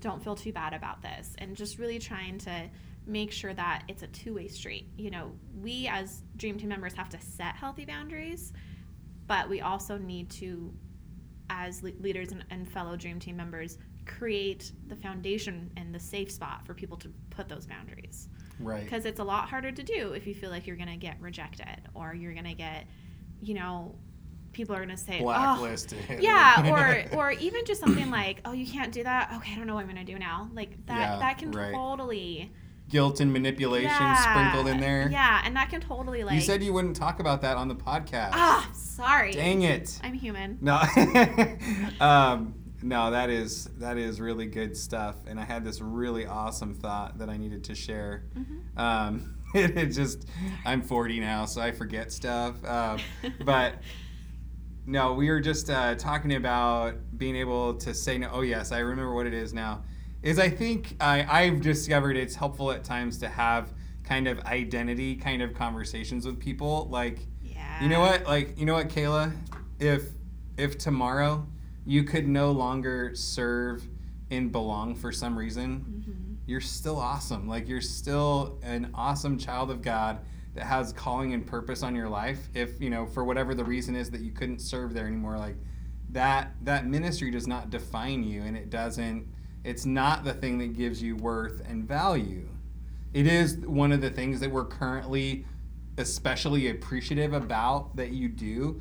don't 0.00 0.22
feel 0.22 0.34
too 0.34 0.52
bad 0.52 0.74
about 0.74 1.02
this. 1.02 1.34
And 1.38 1.56
just 1.56 1.78
really 1.78 1.98
trying 1.98 2.38
to 2.38 2.68
make 3.06 3.32
sure 3.32 3.54
that 3.54 3.84
it's 3.88 4.02
a 4.02 4.06
two-way 4.08 4.48
street. 4.48 4.88
You 4.96 5.10
know 5.10 5.32
we 5.60 5.88
as 5.88 6.22
dream 6.36 6.58
team 6.58 6.68
members 6.68 6.94
have 6.94 7.08
to 7.10 7.20
set 7.20 7.54
healthy 7.56 7.84
boundaries 7.84 8.52
but 9.26 9.48
we 9.48 9.60
also 9.60 9.96
need 9.96 10.28
to 10.30 10.72
as 11.50 11.82
le- 11.82 11.92
leaders 12.00 12.32
and, 12.32 12.44
and 12.50 12.68
fellow 12.68 12.96
dream 12.96 13.18
team 13.18 13.36
members 13.36 13.78
create 14.06 14.72
the 14.88 14.96
foundation 14.96 15.70
and 15.76 15.94
the 15.94 16.00
safe 16.00 16.30
spot 16.30 16.66
for 16.66 16.74
people 16.74 16.96
to 16.96 17.10
put 17.30 17.48
those 17.48 17.66
boundaries 17.66 18.28
right. 18.60 18.84
Because 18.84 19.04
it's 19.04 19.20
a 19.20 19.24
lot 19.24 19.48
harder 19.48 19.70
to 19.72 19.82
do 19.82 20.12
if 20.12 20.26
you 20.26 20.34
feel 20.34 20.50
like 20.50 20.66
you're 20.66 20.76
going 20.76 20.88
to 20.88 20.96
get 20.96 21.16
rejected 21.20 21.82
or 21.94 22.14
you're 22.14 22.32
going 22.32 22.44
to 22.44 22.54
get 22.54 22.86
you 23.40 23.54
know 23.54 23.94
people 24.52 24.74
are 24.74 24.78
going 24.78 24.96
to 24.96 24.96
say 24.96 25.18
oh, 25.20 25.24
blacklisted. 25.24 25.98
yeah 26.20 26.70
or 27.12 27.16
or 27.18 27.32
even 27.32 27.64
just 27.64 27.80
something 27.80 28.10
like 28.10 28.40
oh 28.44 28.52
you 28.52 28.66
can't 28.66 28.92
do 28.92 29.02
that? 29.02 29.32
Okay 29.36 29.52
i 29.52 29.56
don't 29.56 29.66
know 29.66 29.74
what 29.74 29.80
i'm 29.84 29.92
going 29.92 30.04
to 30.04 30.12
do 30.12 30.18
now. 30.18 30.48
Like 30.54 30.86
that 30.86 30.98
Yeah, 30.98 31.18
that 31.18 31.38
can 31.38 31.50
right. 31.50 31.72
totally 31.74 32.52
guilt 32.90 33.18
and 33.20 33.32
manipulation 33.32 33.90
yeah, 33.90 34.14
sprinkled 34.14 34.68
in 34.68 34.78
there. 34.80 35.08
yeah 35.10 35.40
and 35.44 35.56
that 35.56 35.70
can 35.70 35.80
totally 35.80 36.22
like 36.22 36.34
you 36.34 36.40
said 36.40 36.62
you 36.62 36.72
wouldn't 36.72 36.94
talk 36.94 37.18
about 37.18 37.42
that 37.42 37.56
on 37.56 37.68
the 37.68 37.74
podcast. 37.74 38.30
Ah 38.32 38.70
sorry. 38.74 39.32
Dang 39.32 39.62
it. 39.62 39.98
I'm 40.02 40.14
human. 40.14 40.58
No, 40.60 40.76
um, 42.00 42.54
no, 42.84 43.10
that 43.10 43.30
is 43.30 43.64
that 43.78 43.96
is 43.96 44.20
really 44.20 44.44
good 44.44 44.76
stuff. 44.76 45.16
And 45.26 45.40
I 45.40 45.44
had 45.44 45.64
this 45.64 45.80
really 45.80 46.26
awesome 46.26 46.74
thought 46.74 47.16
that 47.18 47.30
I 47.30 47.38
needed 47.38 47.64
to 47.64 47.74
share. 47.74 48.24
Mhm. 48.36 48.78
Um, 48.78 49.36
it, 49.54 49.76
it 49.76 49.86
just 49.86 50.26
I'm 50.66 50.82
40 50.82 51.18
now, 51.20 51.46
so 51.46 51.62
I 51.62 51.72
forget 51.72 52.12
stuff. 52.12 52.62
Um, 52.64 52.98
but 53.44 53.76
no, 54.86 55.14
we 55.14 55.30
were 55.30 55.40
just 55.40 55.70
uh, 55.70 55.94
talking 55.94 56.34
about 56.34 56.96
being 57.16 57.36
able 57.36 57.72
to 57.74 57.94
say 57.94 58.18
no. 58.18 58.28
Oh 58.30 58.42
yes, 58.42 58.70
I 58.70 58.80
remember 58.80 59.14
what 59.14 59.26
it 59.26 59.34
is 59.34 59.54
now. 59.54 59.82
Is 60.22 60.38
I 60.38 60.50
think 60.50 60.96
I, 61.00 61.24
I've 61.26 61.62
discovered 61.62 62.18
it's 62.18 62.34
helpful 62.34 62.70
at 62.70 62.84
times 62.84 63.16
to 63.18 63.28
have 63.28 63.72
kind 64.02 64.28
of 64.28 64.38
identity 64.40 65.16
kind 65.16 65.40
of 65.40 65.54
conversations 65.54 66.26
with 66.26 66.38
people 66.38 66.86
like 66.90 67.20
yeah 67.40 67.82
you 67.82 67.88
know 67.88 68.00
what? 68.00 68.26
Like, 68.26 68.58
you 68.58 68.66
know 68.66 68.74
what, 68.74 68.88
Kayla? 68.90 69.32
If 69.78 70.02
if 70.58 70.76
tomorrow 70.76 71.46
you 71.84 72.04
could 72.04 72.26
no 72.26 72.50
longer 72.52 73.14
serve 73.14 73.86
and 74.30 74.50
belong 74.50 74.94
for 74.94 75.12
some 75.12 75.36
reason, 75.36 76.04
Mhm. 76.08 76.36
you're 76.46 76.60
still 76.60 76.98
awesome. 76.98 77.46
Like 77.46 77.68
you're 77.68 77.80
still 77.80 78.58
an 78.62 78.90
awesome 78.94 79.38
child 79.38 79.70
of 79.70 79.82
God 79.82 80.20
that 80.54 80.64
has 80.64 80.92
calling 80.92 81.34
and 81.34 81.44
purpose 81.46 81.82
on 81.82 81.94
your 81.94 82.08
life. 82.08 82.48
If, 82.54 82.80
you 82.80 82.88
know, 82.90 83.06
for 83.06 83.24
whatever 83.24 83.54
the 83.54 83.64
reason 83.64 83.94
is 83.96 84.10
that 84.10 84.20
you 84.20 84.32
couldn't 84.32 84.60
serve 84.60 84.94
there 84.94 85.06
anymore, 85.06 85.36
like 85.38 85.56
that 86.10 86.54
that 86.62 86.86
ministry 86.86 87.30
does 87.30 87.46
not 87.46 87.70
define 87.70 88.22
you 88.22 88.42
and 88.42 88.56
it 88.56 88.70
doesn't 88.70 89.26
it's 89.64 89.84
not 89.86 90.24
the 90.24 90.32
thing 90.34 90.58
that 90.58 90.74
gives 90.74 91.02
you 91.02 91.16
worth 91.16 91.62
and 91.68 91.88
value. 91.88 92.46
It 93.14 93.26
is 93.26 93.56
one 93.58 93.92
of 93.92 94.00
the 94.02 94.10
things 94.10 94.40
that 94.40 94.50
we're 94.50 94.66
currently 94.66 95.46
especially 95.96 96.68
appreciative 96.68 97.32
about 97.32 97.96
that 97.96 98.10
you 98.12 98.28
do, 98.28 98.80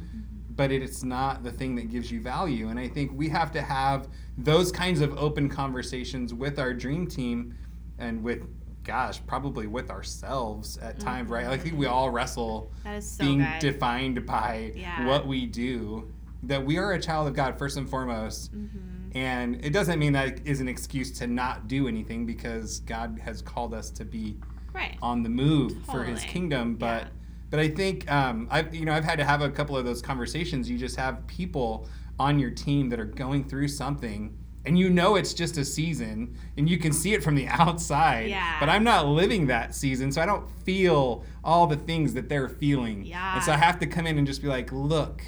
but 0.56 0.72
it's 0.72 1.04
not 1.04 1.44
the 1.44 1.52
thing 1.52 1.76
that 1.76 1.90
gives 1.90 2.12
you 2.12 2.22
value. 2.22 2.70
And 2.70 2.80
I 2.80 2.88
think 2.88 3.12
we 3.14 3.30
have 3.30 3.52
to 3.54 3.62
have 3.62 4.08
those 4.38 4.72
kinds 4.72 5.02
of 5.02 5.18
open 5.18 5.50
conversations 5.50 6.34
with 6.34 6.60
our 6.60 6.74
dream 6.74 7.08
team 7.08 7.56
and 7.98 8.22
with, 8.24 8.44
gosh, 8.84 9.22
probably 9.26 9.68
with 9.68 9.90
ourselves 9.90 10.78
at 10.78 11.00
times, 11.00 11.30
right? 11.30 11.46
I 11.48 11.58
think 11.58 11.78
we 11.78 11.86
all 11.86 12.10
wrestle 12.10 12.72
so 13.00 13.24
being 13.24 13.40
good 13.40 13.60
defined 13.60 14.26
by 14.26 14.74
Yeah. 14.76 15.06
what 15.08 15.26
we 15.28 15.46
do, 15.46 16.12
that 16.44 16.64
we 16.66 16.78
are 16.78 16.92
a 16.94 17.00
child 17.00 17.28
of 17.28 17.34
God 17.34 17.58
first 17.58 17.78
and 17.78 17.90
foremost. 17.90 18.54
Mhm. 18.54 19.16
And 19.16 19.64
it 19.64 19.72
doesn't 19.72 20.00
mean 20.00 20.14
that 20.14 20.46
is 20.46 20.60
an 20.60 20.68
excuse 20.68 21.12
to 21.20 21.28
not 21.28 21.68
do 21.68 21.88
anything 21.88 22.26
because 22.26 22.80
God 22.82 23.20
has 23.24 23.42
called 23.42 23.74
us 23.74 23.90
to 23.92 24.04
be 24.06 24.38
right 24.74 24.98
on 25.02 25.24
the 25.24 25.30
move 25.30 25.78
for 25.86 26.04
His 26.04 26.24
kingdom. 26.24 26.76
But 26.76 27.04
Yeah. 27.04 27.10
But 27.54 27.60
I 27.60 27.68
think 27.68 28.12
um, 28.12 28.48
I've 28.50 28.74
you 28.74 28.84
know 28.84 28.94
I've 28.94 29.04
had 29.04 29.20
to 29.20 29.24
have 29.24 29.44
a 29.44 29.50
couple 29.52 29.78
of 29.78 29.86
those 29.86 30.02
conversations. 30.02 30.68
You 30.68 30.76
just 30.76 30.96
have 30.96 31.28
people 31.28 31.88
on 32.18 32.40
your 32.40 32.50
team 32.50 32.90
that 32.90 33.00
are 33.00 33.06
going 33.06 33.44
through 33.44 33.68
something. 33.68 34.36
And 34.66 34.80
you 34.80 34.90
know 34.90 35.18
it's 35.18 35.36
just 35.36 35.60
a 35.60 35.64
season, 35.64 36.36
and 36.58 36.68
you 36.68 36.80
can 36.80 36.92
see 36.92 37.14
it 37.14 37.24
from 37.24 37.36
the 37.36 37.46
outside. 37.50 38.32
Yeah. 38.32 38.60
But 38.60 38.70
I'm 38.70 38.84
not 38.84 39.06
living 39.06 39.46
that 39.48 39.76
season, 39.76 40.12
so 40.12 40.20
I 40.20 40.26
don't 40.26 40.50
feel 40.64 41.26
all 41.44 41.68
the 41.68 41.76
things 41.76 42.16
that 42.16 42.28
they're 42.28 42.50
feeling. 42.50 43.06
Yeah. 43.06 43.36
And 43.36 43.44
so 43.44 43.52
I 43.52 43.58
have 43.58 43.78
to 43.82 43.86
come 43.86 44.08
in 44.08 44.18
and 44.18 44.26
just 44.26 44.42
be 44.42 44.48
like, 44.48 44.72
look, 44.72 45.22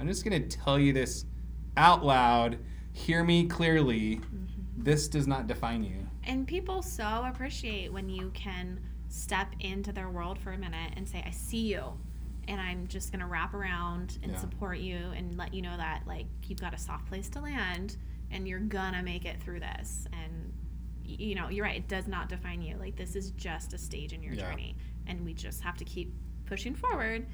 I'm 0.00 0.08
just 0.08 0.24
gonna 0.24 0.40
tell 0.40 0.80
you 0.80 0.92
this 0.92 1.26
out 1.76 2.04
loud. 2.04 2.58
Hear 2.92 3.22
me 3.22 3.46
clearly. 3.46 4.16
Mm-hmm. 4.16 4.36
This 4.78 5.06
does 5.06 5.28
not 5.28 5.46
define 5.46 5.84
you. 5.84 6.08
And 6.24 6.44
people 6.44 6.82
so 6.82 7.22
appreciate 7.24 7.92
when 7.92 8.08
you 8.08 8.32
can 8.34 8.80
step 9.12 9.48
into 9.60 9.92
their 9.92 10.08
world 10.08 10.38
for 10.38 10.52
a 10.52 10.58
minute 10.58 10.94
and 10.96 11.06
say, 11.06 11.22
I 11.26 11.30
see 11.30 11.66
you. 11.72 11.82
And 12.48 12.60
I'm 12.60 12.86
just 12.88 13.12
going 13.12 13.20
to 13.20 13.26
wrap 13.26 13.52
around 13.54 14.18
and 14.22 14.32
Yeah. 14.32 14.38
support 14.38 14.78
you 14.78 14.96
and 15.14 15.36
let 15.36 15.52
you 15.54 15.60
know 15.62 15.76
that, 15.76 16.02
like, 16.06 16.26
you've 16.44 16.60
got 16.60 16.72
a 16.74 16.78
soft 16.78 17.06
place 17.06 17.28
to 17.30 17.40
land 17.40 17.98
and 18.30 18.48
you're 18.48 18.58
going 18.58 18.94
to 18.94 19.02
make 19.02 19.26
it 19.26 19.40
through 19.40 19.60
this. 19.60 20.06
And, 20.12 20.52
you 21.04 21.34
know, 21.34 21.50
you're 21.50 21.64
right. 21.64 21.76
It 21.76 21.88
does 21.88 22.08
not 22.08 22.28
define 22.30 22.62
you. 22.62 22.76
Like, 22.78 22.96
this 22.96 23.14
is 23.14 23.30
just 23.32 23.74
a 23.74 23.78
stage 23.78 24.12
in 24.14 24.22
your 24.22 24.34
Yeah. 24.34 24.48
journey. 24.50 24.76
And 25.06 25.24
we 25.24 25.34
just 25.34 25.60
have 25.60 25.76
to 25.76 25.84
keep 25.84 26.12
pushing 26.46 26.74
forward 26.74 27.26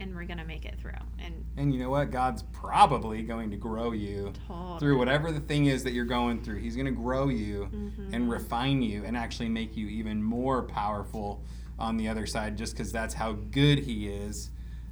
and 0.00 0.14
we're 0.14 0.24
going 0.24 0.38
to 0.38 0.44
make 0.44 0.64
it 0.64 0.78
through. 0.80 0.92
And 1.18 1.44
And 1.56 1.72
you 1.72 1.80
know 1.80 1.90
what? 1.90 2.10
God's 2.10 2.42
probably 2.52 3.22
going 3.22 3.50
to 3.50 3.56
grow 3.56 3.92
you 3.92 4.32
totally. 4.48 4.78
through 4.80 4.98
whatever 4.98 5.30
the 5.30 5.40
thing 5.40 5.66
is 5.66 5.84
that 5.84 5.92
you're 5.92 6.04
going 6.04 6.42
through. 6.42 6.58
He's 6.58 6.74
going 6.74 6.86
to 6.86 6.92
grow 6.92 7.28
you 7.28 7.68
Mhm. 7.72 8.12
and 8.12 8.30
refine 8.30 8.82
you 8.82 9.04
and 9.04 9.16
actually 9.16 9.48
make 9.48 9.76
you 9.76 9.86
even 9.88 10.22
more 10.22 10.62
powerful 10.62 11.42
on 11.78 11.96
the 11.96 12.08
other 12.08 12.26
side 12.26 12.56
just 12.56 12.74
because 12.74 12.90
that's 12.92 13.14
how 13.14 13.32
good 13.32 13.78
He 13.80 14.08
is. 14.08 14.50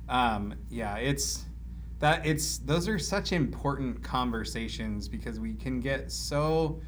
Um, 0.08 0.54
yeah, 0.70 0.96
it's 0.96 1.44
that 2.00 2.24
it's 2.26 2.58
those 2.58 2.88
are 2.88 2.98
such 2.98 3.32
important 3.32 4.02
conversations 4.02 5.06
because 5.08 5.38
we 5.38 5.54
can 5.54 5.80
get 5.80 6.10
so 6.10 6.80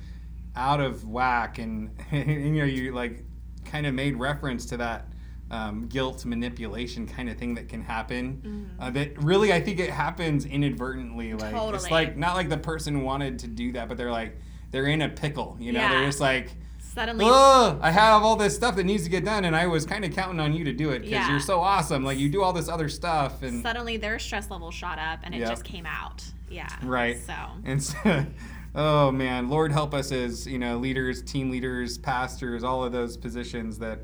out 0.56 0.80
of 0.80 1.06
whack 1.06 1.58
and, 1.58 1.90
you 2.12 2.50
know 2.52 2.64
you 2.64 2.92
like 2.92 3.24
kind 3.64 3.86
of 3.86 3.94
made 3.94 4.16
reference 4.16 4.64
to 4.66 4.76
that 4.78 5.06
um, 5.52 5.86
guilt 5.86 6.24
manipulation 6.24 7.06
kind 7.06 7.28
of 7.28 7.36
thing 7.36 7.54
that 7.54 7.68
can 7.68 7.82
happen 7.82 8.40
Mhm. 8.78 8.82
uh, 8.84 8.90
that 8.90 9.22
really 9.22 9.52
i 9.52 9.60
think 9.60 9.78
it 9.78 9.90
happens 9.90 10.44
inadvertently 10.46 11.34
like 11.34 11.54
it's 11.74 11.90
like 11.90 12.16
not 12.16 12.34
like 12.36 12.48
the 12.48 12.56
person 12.56 13.02
wanted 13.02 13.38
to 13.40 13.46
do 13.48 13.70
that 13.72 13.86
but 13.88 13.96
they're 13.98 14.10
like 14.10 14.36
they're 14.70 14.86
in 14.86 15.02
a 15.02 15.08
pickle 15.10 15.56
you 15.60 15.72
know 15.72 15.80
they're 15.88 16.06
just 16.06 16.20
like 16.20 16.48
Suddenly, 16.94 17.24
oh, 17.26 17.78
I 17.80 17.90
have 17.90 18.22
all 18.22 18.36
this 18.36 18.54
stuff 18.54 18.76
that 18.76 18.84
needs 18.84 19.04
to 19.04 19.08
get 19.08 19.24
done, 19.24 19.46
and 19.46 19.56
I 19.56 19.66
was 19.66 19.86
kind 19.86 20.04
of 20.04 20.12
counting 20.12 20.38
on 20.40 20.52
you 20.52 20.62
to 20.64 20.74
do 20.74 20.90
it 20.90 20.98
because 20.98 21.10
Yeah. 21.12 21.30
you're 21.30 21.40
so 21.40 21.58
awesome. 21.58 22.04
Like 22.04 22.18
you 22.18 22.28
do 22.28 22.42
all 22.42 22.52
this 22.52 22.68
other 22.68 22.90
stuff, 22.90 23.42
and 23.42 23.62
suddenly 23.62 23.96
their 23.96 24.18
stress 24.18 24.50
level 24.50 24.70
shot 24.70 24.98
up 24.98 25.20
and 25.22 25.34
it 25.34 25.38
Yep. 25.38 25.48
just 25.48 25.64
came 25.64 25.86
out. 25.86 26.22
Yeah. 26.50 26.68
Right. 26.82 27.16
So. 27.18 27.32
and 27.64 27.82
so, 27.82 28.26
oh 28.74 29.10
man, 29.10 29.48
Lord 29.48 29.72
help 29.72 29.94
us 29.94 30.12
as 30.12 30.46
you 30.46 30.58
know 30.58 30.76
leaders, 30.76 31.22
team 31.22 31.48
leaders, 31.50 31.96
pastors, 31.96 32.62
all 32.62 32.84
of 32.84 32.92
those 32.92 33.16
positions 33.16 33.78
that 33.78 34.00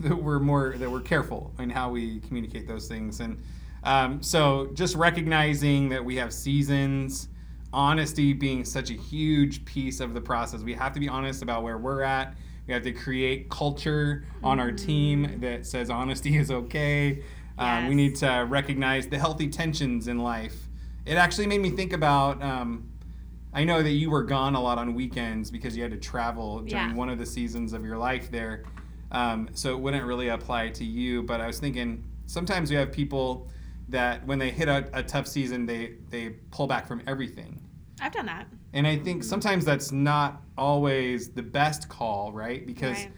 that 0.00 0.16
we're 0.16 0.40
more 0.40 0.74
that 0.76 0.90
we're 0.90 1.00
careful 1.00 1.52
in 1.58 1.70
how 1.70 1.90
we 1.90 2.20
communicate 2.20 2.66
those 2.66 2.88
things, 2.88 3.20
and 3.20 3.40
um, 3.84 4.22
so 4.22 4.70
just 4.74 4.94
recognizing 4.96 5.88
that 5.90 6.04
we 6.04 6.16
have 6.16 6.32
seasons. 6.32 7.28
Honesty 7.72 8.32
being 8.32 8.64
such 8.64 8.90
a 8.90 8.94
huge 8.94 9.64
piece 9.64 10.00
of 10.00 10.12
the 10.12 10.20
process. 10.20 10.62
We 10.62 10.74
have 10.74 10.92
to 10.94 10.98
be 10.98 11.08
honest 11.08 11.40
about 11.40 11.62
where 11.62 11.78
we're 11.78 12.02
at. 12.02 12.34
We 12.66 12.74
have 12.74 12.82
to 12.82 12.90
create 12.92 13.48
culture 13.48 14.24
on 14.42 14.58
our 14.58 14.72
team 14.72 15.38
that 15.40 15.64
says 15.66 15.88
honesty 15.88 16.36
is 16.36 16.50
okay. 16.50 17.22
Um, 17.58 17.86
we 17.86 17.94
need 17.94 18.16
to 18.16 18.44
recognize 18.48 19.06
the 19.06 19.18
healthy 19.20 19.46
tensions 19.48 20.08
in 20.08 20.18
life. 20.18 20.66
It 21.06 21.14
actually 21.14 21.46
made 21.46 21.60
me 21.60 21.70
think 21.70 21.92
about. 21.92 22.42
Um, 22.42 22.88
I 23.52 23.62
know 23.62 23.82
that 23.84 23.90
you 23.90 24.10
were 24.10 24.24
gone 24.24 24.56
a 24.56 24.60
lot 24.60 24.78
on 24.78 24.94
weekends 24.94 25.48
because 25.50 25.76
you 25.76 25.82
had 25.84 25.92
to 25.92 25.98
travel 25.98 26.58
during 26.62 26.88
Yeah. 26.90 26.94
one 26.94 27.08
of 27.08 27.18
the 27.18 27.26
seasons 27.26 27.72
of 27.72 27.84
your 27.84 27.98
life 27.98 28.32
there. 28.32 28.64
Um, 29.12 29.48
so 29.54 29.72
it 29.72 29.80
wouldn't 29.80 30.04
really 30.04 30.28
apply 30.28 30.70
to 30.70 30.84
you. 30.84 31.22
But 31.22 31.40
I 31.40 31.46
was 31.46 31.58
thinking 31.58 32.04
sometimes 32.26 32.70
we 32.70 32.76
have 32.76 32.92
people 32.92 33.48
that 33.88 34.24
when 34.26 34.38
they 34.38 34.50
hit 34.50 34.68
a, 34.68 34.88
a 34.92 35.02
tough 35.02 35.26
season, 35.26 35.66
they 35.66 35.94
they 36.10 36.30
pull 36.50 36.66
back 36.66 36.86
from 36.86 37.02
everything. 37.06 37.60
I've 38.00 38.12
done 38.12 38.26
that. 38.26 38.46
And 38.72 38.86
I 38.86 38.96
think 38.96 39.24
sometimes 39.24 39.64
that's 39.64 39.92
not 39.92 40.42
always 40.56 41.30
the 41.30 41.42
best 41.42 41.88
call, 41.88 42.32
right? 42.32 42.64
Because 42.64 42.96
Right. 42.98 43.12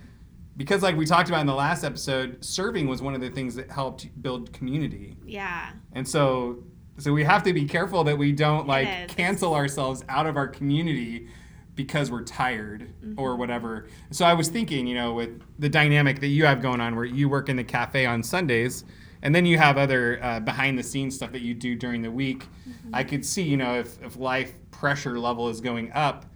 because 0.56 0.82
like 0.82 0.96
we 0.96 1.06
talked 1.06 1.28
about 1.28 1.40
in 1.42 1.46
the 1.46 1.54
last 1.54 1.84
episode, 1.84 2.42
serving 2.44 2.88
was 2.88 3.02
one 3.02 3.14
of 3.14 3.20
the 3.20 3.30
things 3.30 3.54
that 3.56 3.70
helped 3.70 4.08
build 4.22 4.52
community. 4.52 5.16
Yeah. 5.26 5.70
And 5.92 6.08
so 6.08 6.64
so 6.98 7.12
we 7.12 7.24
have 7.24 7.42
to 7.44 7.52
be 7.52 7.64
careful 7.64 8.04
that 8.04 8.16
we 8.16 8.32
don't 8.32 8.66
like 8.66 9.08
cancel 9.08 9.54
ourselves 9.54 10.04
out 10.08 10.26
of 10.26 10.36
our 10.36 10.48
community 10.48 11.28
because 11.74 12.10
we're 12.10 12.22
tired 12.22 12.82
or 13.16 13.30
mm-hmm. 13.30 13.38
whatever. 13.38 13.88
So 14.10 14.24
I 14.24 14.34
was 14.34 14.48
thinking, 14.48 14.86
you 14.86 14.94
know, 14.94 15.14
with 15.14 15.42
the 15.58 15.68
dynamic 15.68 16.20
that 16.20 16.28
you 16.28 16.44
have 16.44 16.60
going 16.60 16.80
on 16.80 16.96
where 16.96 17.04
you 17.04 17.28
work 17.28 17.48
in 17.48 17.56
the 17.56 17.64
cafe 17.64 18.04
on 18.06 18.22
Sundays 18.22 18.84
and 19.22 19.34
then 19.34 19.46
you 19.46 19.56
have 19.56 19.78
other 19.78 20.18
uh, 20.22 20.40
behind 20.40 20.78
the 20.78 20.82
scenes 20.82 21.14
stuff 21.14 21.32
that 21.32 21.42
you 21.42 21.54
do 21.54 21.74
during 21.74 22.02
the 22.02 22.10
week. 22.10 22.46
Mm-hmm. 22.68 22.94
I 22.94 23.04
could 23.04 23.24
see, 23.24 23.42
you 23.42 23.56
know, 23.56 23.78
if, 23.78 24.02
if 24.02 24.16
life 24.16 24.52
pressure 24.70 25.18
level 25.18 25.48
is 25.48 25.60
going 25.60 25.92
up, 25.92 26.26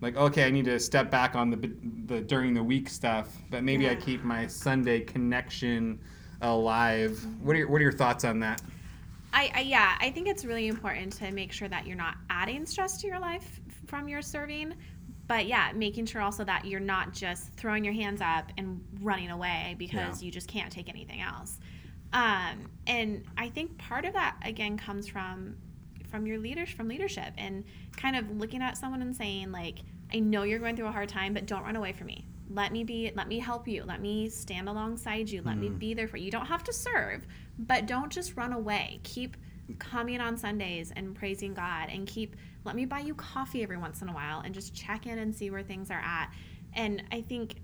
like 0.00 0.16
okay, 0.16 0.44
I 0.44 0.50
need 0.50 0.64
to 0.64 0.80
step 0.80 1.10
back 1.10 1.34
on 1.34 1.50
the 1.50 1.70
the 2.06 2.22
during 2.22 2.54
the 2.54 2.62
week 2.62 2.88
stuff, 2.88 3.36
but 3.50 3.64
maybe 3.64 3.88
I 3.88 3.94
keep 3.96 4.24
my 4.24 4.46
Sunday 4.46 5.00
connection 5.00 6.00
alive. 6.40 7.10
Mm-hmm. 7.10 7.46
What 7.46 7.56
are 7.56 7.58
your, 7.58 7.68
what 7.68 7.80
are 7.80 7.84
your 7.84 7.92
thoughts 7.92 8.24
on 8.24 8.40
that? 8.40 8.62
I, 9.32 9.50
I 9.54 9.60
yeah, 9.60 9.96
I 10.00 10.10
think 10.10 10.26
it's 10.26 10.44
really 10.44 10.68
important 10.68 11.12
to 11.14 11.30
make 11.32 11.52
sure 11.52 11.68
that 11.68 11.86
you're 11.86 11.98
not 11.98 12.16
adding 12.30 12.64
stress 12.64 12.98
to 13.02 13.06
your 13.06 13.18
life 13.18 13.59
from 13.90 14.08
your 14.08 14.22
serving, 14.22 14.74
but 15.26 15.46
yeah, 15.46 15.72
making 15.74 16.06
sure 16.06 16.22
also 16.22 16.44
that 16.44 16.64
you're 16.64 16.80
not 16.80 17.12
just 17.12 17.52
throwing 17.54 17.84
your 17.84 17.92
hands 17.92 18.20
up 18.22 18.50
and 18.56 18.82
running 19.00 19.30
away 19.30 19.74
because 19.78 20.22
Yeah. 20.22 20.26
you 20.26 20.30
just 20.32 20.48
can't 20.48 20.72
take 20.72 20.88
anything 20.88 21.20
else. 21.20 21.58
Um, 22.12 22.70
and 22.86 23.24
I 23.36 23.48
think 23.50 23.76
part 23.78 24.04
of 24.04 24.14
that 24.14 24.36
again 24.42 24.76
comes 24.78 25.06
from 25.08 25.56
from 26.08 26.26
your 26.26 26.38
leaders 26.38 26.68
from 26.68 26.88
leadership 26.88 27.32
and 27.38 27.62
kind 27.96 28.16
of 28.16 28.28
looking 28.32 28.62
at 28.62 28.76
someone 28.76 29.00
and 29.00 29.14
saying 29.14 29.52
like, 29.52 29.78
I 30.12 30.18
know 30.18 30.42
you're 30.42 30.58
going 30.58 30.74
through 30.74 30.88
a 30.88 30.92
hard 30.92 31.08
time, 31.08 31.34
but 31.34 31.46
don't 31.46 31.62
run 31.62 31.76
away 31.76 31.92
from 31.92 32.08
me. 32.08 32.26
Let 32.48 32.72
me 32.72 32.82
be 32.82 33.12
let 33.14 33.28
me 33.28 33.38
help 33.38 33.68
you. 33.68 33.84
Let 33.84 34.00
me 34.00 34.28
stand 34.28 34.68
alongside 34.68 35.30
you. 35.30 35.42
Let 35.42 35.56
me 35.58 35.68
be 35.68 35.94
there 35.94 36.08
for 36.08 36.16
you. 36.16 36.24
You 36.24 36.30
don't 36.32 36.46
have 36.46 36.64
to 36.64 36.72
serve, 36.72 37.26
but 37.58 37.86
don't 37.86 38.10
just 38.10 38.36
run 38.36 38.52
away. 38.52 38.98
Keep 39.04 39.36
coming 39.78 40.20
on 40.20 40.36
Sundays 40.36 40.90
and 40.96 41.14
praising 41.14 41.54
God 41.54 41.90
and 41.90 42.08
keep 42.08 42.34
let 42.64 42.76
me 42.76 42.84
buy 42.84 43.00
you 43.00 43.14
coffee 43.14 43.62
every 43.62 43.76
once 43.76 44.02
in 44.02 44.08
a 44.08 44.12
while 44.12 44.40
and 44.40 44.54
just 44.54 44.74
check 44.74 45.06
in 45.06 45.18
and 45.18 45.34
see 45.34 45.50
where 45.50 45.62
things 45.62 45.90
are 45.90 46.00
at. 46.00 46.30
And 46.74 47.02
I 47.10 47.22
think 47.22 47.56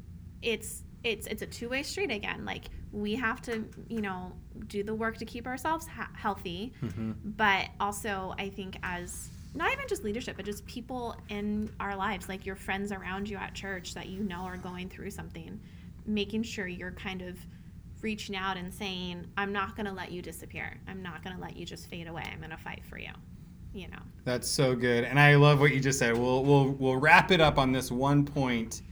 it's 0.43 0.83
it's 1.05 1.27
it's 1.27 1.43
a 1.43 1.47
two-way 1.47 1.83
street 1.83 2.11
again. 2.11 2.45
Like 2.45 2.65
we 2.93 3.15
have 3.15 3.43
to, 3.43 3.65
you 3.89 4.01
know, 4.01 4.33
do 4.69 4.83
the 4.83 4.95
work 4.95 5.19
to 5.19 5.25
keep 5.25 5.47
ourselves 5.47 5.87
ha- 5.87 6.11
healthy, 6.15 6.73
mm-hmm. 6.83 7.13
but 7.25 7.69
also 7.79 8.35
I 8.39 8.49
think 8.49 8.79
as 8.83 9.31
not 9.55 9.73
even 9.73 9.87
just 9.89 10.05
leadership, 10.05 10.37
but 10.37 10.45
just 10.45 10.67
people 10.67 11.17
in 11.29 11.71
our 11.81 11.97
lives, 11.97 12.29
like 12.29 12.45
your 12.45 12.57
friends 12.57 12.93
around 12.93 13.29
you 13.29 13.37
at 13.37 13.55
church 13.55 13.95
that 13.95 14.09
you 14.09 14.23
know 14.23 14.43
are 14.43 14.59
going 14.59 14.89
through 14.89 15.11
something, 15.11 15.59
making 16.05 16.43
sure 16.43 16.67
you're 16.67 16.93
kind 16.93 17.23
of 17.23 17.39
reaching 18.03 18.37
out 18.37 18.57
and 18.57 18.73
saying, 18.73 19.27
I'm 19.37 19.53
not 19.53 19.75
going 19.75 19.87
to 19.87 19.93
let 19.93 20.13
you 20.13 20.21
disappear. 20.21 20.79
I'm 20.87 21.03
not 21.03 21.25
going 21.25 21.35
to 21.35 21.41
let 21.41 21.57
you 21.57 21.65
just 21.65 21.89
fade 21.89 22.07
away. 22.07 22.29
I'm 22.31 22.39
going 22.39 22.51
to 22.51 22.57
fight 22.59 22.83
for 22.85 22.99
you. 22.99 23.11
You 23.77 23.89
know. 23.89 23.99
That's 24.25 24.49
so 24.49 24.75
good, 24.75 25.05
and 25.05 25.21
I 25.21 25.37
love 25.37 25.61
what 25.61 25.73
you 25.73 25.81
just 25.81 25.99
said. 25.99 26.17
We'll 26.17 26.43
we'll 26.45 26.71
we'll 26.71 26.97
wrap 26.97 27.31
it 27.31 27.41
up 27.41 27.59
on 27.59 27.73
this 27.73 27.93
one 27.93 28.25
point. 28.25 28.83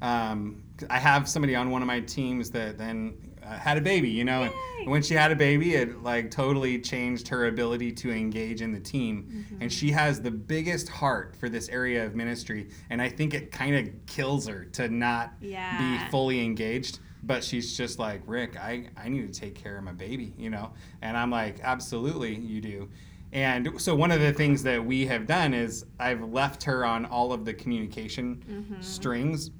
Um, 0.00 0.62
I 0.88 0.98
have 0.98 1.28
somebody 1.28 1.56
on 1.56 1.70
one 1.70 1.82
of 1.82 1.88
my 1.88 2.00
teams 2.00 2.50
that 2.52 2.78
then 2.78 3.14
uh, 3.44 3.58
had 3.58 3.76
a 3.76 3.80
baby, 3.80 4.08
you 4.08 4.24
know, 4.24 4.42
and 4.44 4.90
when 4.90 5.02
she 5.02 5.14
had 5.14 5.32
a 5.32 5.36
baby, 5.36 5.74
it 5.74 6.02
like 6.04 6.30
totally 6.30 6.78
changed 6.80 7.26
her 7.28 7.48
ability 7.48 7.90
to 7.92 8.12
engage 8.12 8.62
in 8.62 8.70
the 8.72 8.78
team. 8.78 9.44
And 9.60 9.72
she 9.72 9.90
has 9.90 10.20
the 10.22 10.30
biggest 10.30 10.88
heart 10.88 11.34
for 11.34 11.48
this 11.48 11.68
area 11.68 12.06
of 12.06 12.14
ministry, 12.14 12.68
and 12.90 13.02
I 13.02 13.08
think 13.08 13.34
it 13.34 13.50
kind 13.50 13.74
of 13.74 13.92
kills 14.06 14.46
her 14.46 14.66
to 14.74 14.88
not 14.88 15.32
Yeah. 15.40 15.78
be 16.04 16.10
fully 16.10 16.44
engaged. 16.44 17.00
But 17.24 17.42
she's 17.42 17.76
just 17.76 17.98
like 17.98 18.22
Rick. 18.26 18.56
I 18.56 18.86
I 18.96 19.08
need 19.08 19.30
to 19.32 19.40
take 19.40 19.56
care 19.56 19.76
of 19.76 19.82
my 19.82 19.92
baby, 19.92 20.32
you 20.38 20.48
know, 20.50 20.70
and 21.02 21.16
I'm 21.16 21.32
like, 21.32 21.58
absolutely, 21.64 22.36
you 22.36 22.60
do. 22.60 22.88
And 23.32 23.80
so 23.80 23.94
one 23.94 24.10
of 24.10 24.20
the 24.20 24.32
things 24.32 24.62
that 24.62 24.82
we 24.84 25.06
have 25.06 25.26
done 25.26 25.52
is 25.54 25.84
I've 26.00 26.22
left 26.22 26.62
her 26.64 26.84
on 26.84 27.04
all 27.04 27.32
of 27.32 27.44
the 27.44 27.52
communication 27.54 28.42
Mm-hmm. 28.48 28.80
strings. 28.80 29.50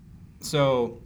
So 0.40 1.02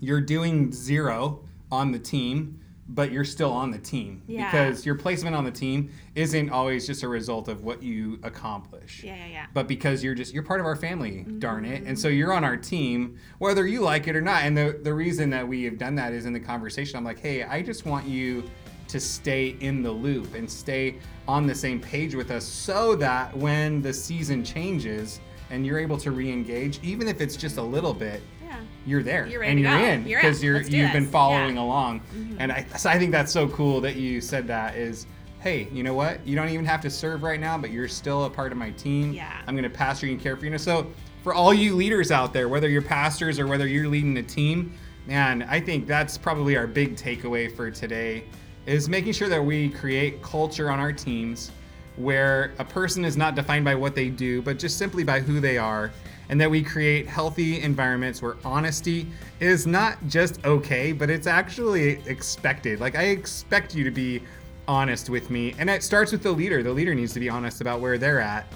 you're 0.00 0.20
doing 0.20 0.72
zero 0.72 1.44
on 1.70 1.92
the 1.92 1.98
team, 1.98 2.58
but 2.88 3.12
you're 3.12 3.24
still 3.24 3.52
on 3.52 3.70
the 3.70 3.78
team 3.78 4.22
Yeah. 4.26 4.50
because 4.50 4.84
your 4.84 4.94
placement 4.96 5.34
on 5.36 5.44
the 5.44 5.50
team 5.50 5.90
isn't 6.14 6.50
always 6.50 6.86
just 6.86 7.02
a 7.02 7.08
result 7.08 7.48
of 7.48 7.62
what 7.64 7.82
you 7.82 8.18
accomplish. 8.22 9.02
Yeah, 9.04 9.14
yeah, 9.16 9.26
yeah. 9.26 9.46
But 9.54 9.68
because 9.68 10.02
you're 10.02 10.14
just 10.14 10.34
you're 10.34 10.42
part 10.42 10.60
of 10.60 10.66
our 10.66 10.76
family, 10.76 11.24
darn 11.38 11.64
it. 11.64 11.84
And 11.84 11.98
so 11.98 12.08
you're 12.08 12.32
on 12.32 12.44
our 12.44 12.56
team, 12.56 13.18
whether 13.38 13.66
you 13.66 13.80
like 13.80 14.08
it 14.08 14.16
or 14.16 14.20
not. 14.20 14.42
And 14.44 14.56
the 14.56 14.78
the 14.82 14.92
reason 14.92 15.30
that 15.30 15.46
we 15.46 15.64
have 15.64 15.78
done 15.78 15.94
that 15.96 16.12
is 16.12 16.26
in 16.26 16.32
the 16.32 16.40
conversation. 16.40 16.96
I'm 16.96 17.04
like, 17.04 17.20
hey, 17.20 17.44
I 17.44 17.62
just 17.62 17.86
want 17.86 18.06
you 18.06 18.44
to 18.92 19.00
stay 19.00 19.56
in 19.60 19.82
the 19.82 19.90
loop 19.90 20.34
and 20.34 20.48
stay 20.48 20.96
on 21.26 21.46
the 21.46 21.54
same 21.54 21.80
page 21.80 22.14
with 22.14 22.30
us 22.30 22.44
so 22.44 22.94
that 22.96 23.34
when 23.36 23.80
the 23.82 23.92
season 23.92 24.44
changes 24.44 25.18
and 25.50 25.66
you're 25.66 25.78
able 25.78 25.96
to 25.98 26.10
re-engage, 26.10 26.78
even 26.82 27.08
if 27.08 27.20
it's 27.20 27.36
just 27.36 27.56
a 27.56 27.62
little 27.62 27.94
bit, 27.94 28.22
Yeah. 28.44 28.56
you're 28.86 29.02
there 29.02 29.26
You're 29.26 29.44
and 29.44 29.58
you're 29.58 29.78
in 29.78 30.04
because 30.04 30.42
you're, 30.42 30.60
you 30.62 30.84
have 30.84 30.92
been 30.92 31.06
following 31.06 31.56
Yeah. 31.56 31.62
Mm-hmm. 31.62 32.32
along 32.32 32.36
and 32.38 32.52
I, 32.52 32.64
so 32.76 32.90
I 32.90 32.98
think 32.98 33.12
that's 33.12 33.32
so 33.32 33.48
cool 33.48 33.80
that 33.80 33.96
you 33.96 34.20
said 34.20 34.46
that 34.48 34.76
is 34.76 35.06
hey 35.40 35.68
you 35.72 35.82
know 35.82 35.94
what 35.94 36.24
you 36.26 36.36
don't 36.36 36.50
even 36.50 36.64
have 36.66 36.80
to 36.82 36.90
serve 36.90 37.22
right 37.22 37.40
now 37.40 37.56
but 37.58 37.70
you're 37.70 37.88
still 37.88 38.24
a 38.26 38.30
part 38.30 38.52
of 38.52 38.58
my 38.58 38.70
team 38.72 39.12
Yeah. 39.12 39.32
i'm 39.46 39.54
going 39.56 39.64
to 39.64 39.70
pastor 39.70 40.06
you 40.06 40.12
and 40.12 40.20
care 40.22 40.36
for 40.36 40.44
you 40.46 40.56
so 40.58 40.86
for 41.24 41.34
all 41.34 41.52
you 41.52 41.74
leaders 41.74 42.10
out 42.12 42.32
there 42.32 42.48
whether 42.48 42.68
you're 42.68 42.80
pastors 42.82 43.40
or 43.40 43.46
whether 43.48 43.66
you're 43.66 43.88
leading 43.88 44.16
a 44.18 44.22
team 44.22 44.72
man 45.08 45.42
i 45.50 45.58
think 45.58 45.86
that's 45.88 46.16
probably 46.16 46.56
our 46.56 46.68
big 46.68 46.94
takeaway 46.94 47.50
for 47.56 47.70
today 47.72 48.22
is 48.66 48.88
making 48.88 49.12
sure 49.12 49.28
that 49.28 49.44
we 49.44 49.70
create 49.70 50.22
culture 50.22 50.70
on 50.70 50.78
our 50.78 50.92
teams 50.92 51.50
where 51.96 52.52
a 52.58 52.64
person 52.64 53.04
is 53.04 53.16
not 53.16 53.34
defined 53.34 53.64
by 53.64 53.74
what 53.74 53.94
they 53.94 54.08
do, 54.08 54.40
but 54.42 54.58
just 54.58 54.78
simply 54.78 55.04
by 55.04 55.20
who 55.20 55.40
they 55.40 55.58
are, 55.58 55.90
and 56.28 56.40
that 56.40 56.50
we 56.50 56.62
create 56.62 57.06
healthy 57.06 57.60
environments 57.60 58.22
where 58.22 58.36
honesty 58.44 59.06
is 59.40 59.66
not 59.66 59.98
just 60.08 60.42
okay, 60.44 60.92
but 60.92 61.10
it's 61.10 61.26
actually 61.26 62.00
expected. 62.06 62.80
Like, 62.80 62.96
I 62.96 63.04
expect 63.04 63.74
you 63.74 63.84
to 63.84 63.90
be 63.90 64.22
honest 64.66 65.10
with 65.10 65.28
me, 65.28 65.54
and 65.58 65.68
it 65.68 65.82
starts 65.82 66.12
with 66.12 66.22
the 66.22 66.32
leader. 66.32 66.62
The 66.62 66.72
leader 66.72 66.94
needs 66.94 67.12
to 67.14 67.20
be 67.20 67.28
honest 67.28 67.60
about 67.60 67.80
where 67.80 67.98
they're 67.98 68.20
at, 68.20 68.46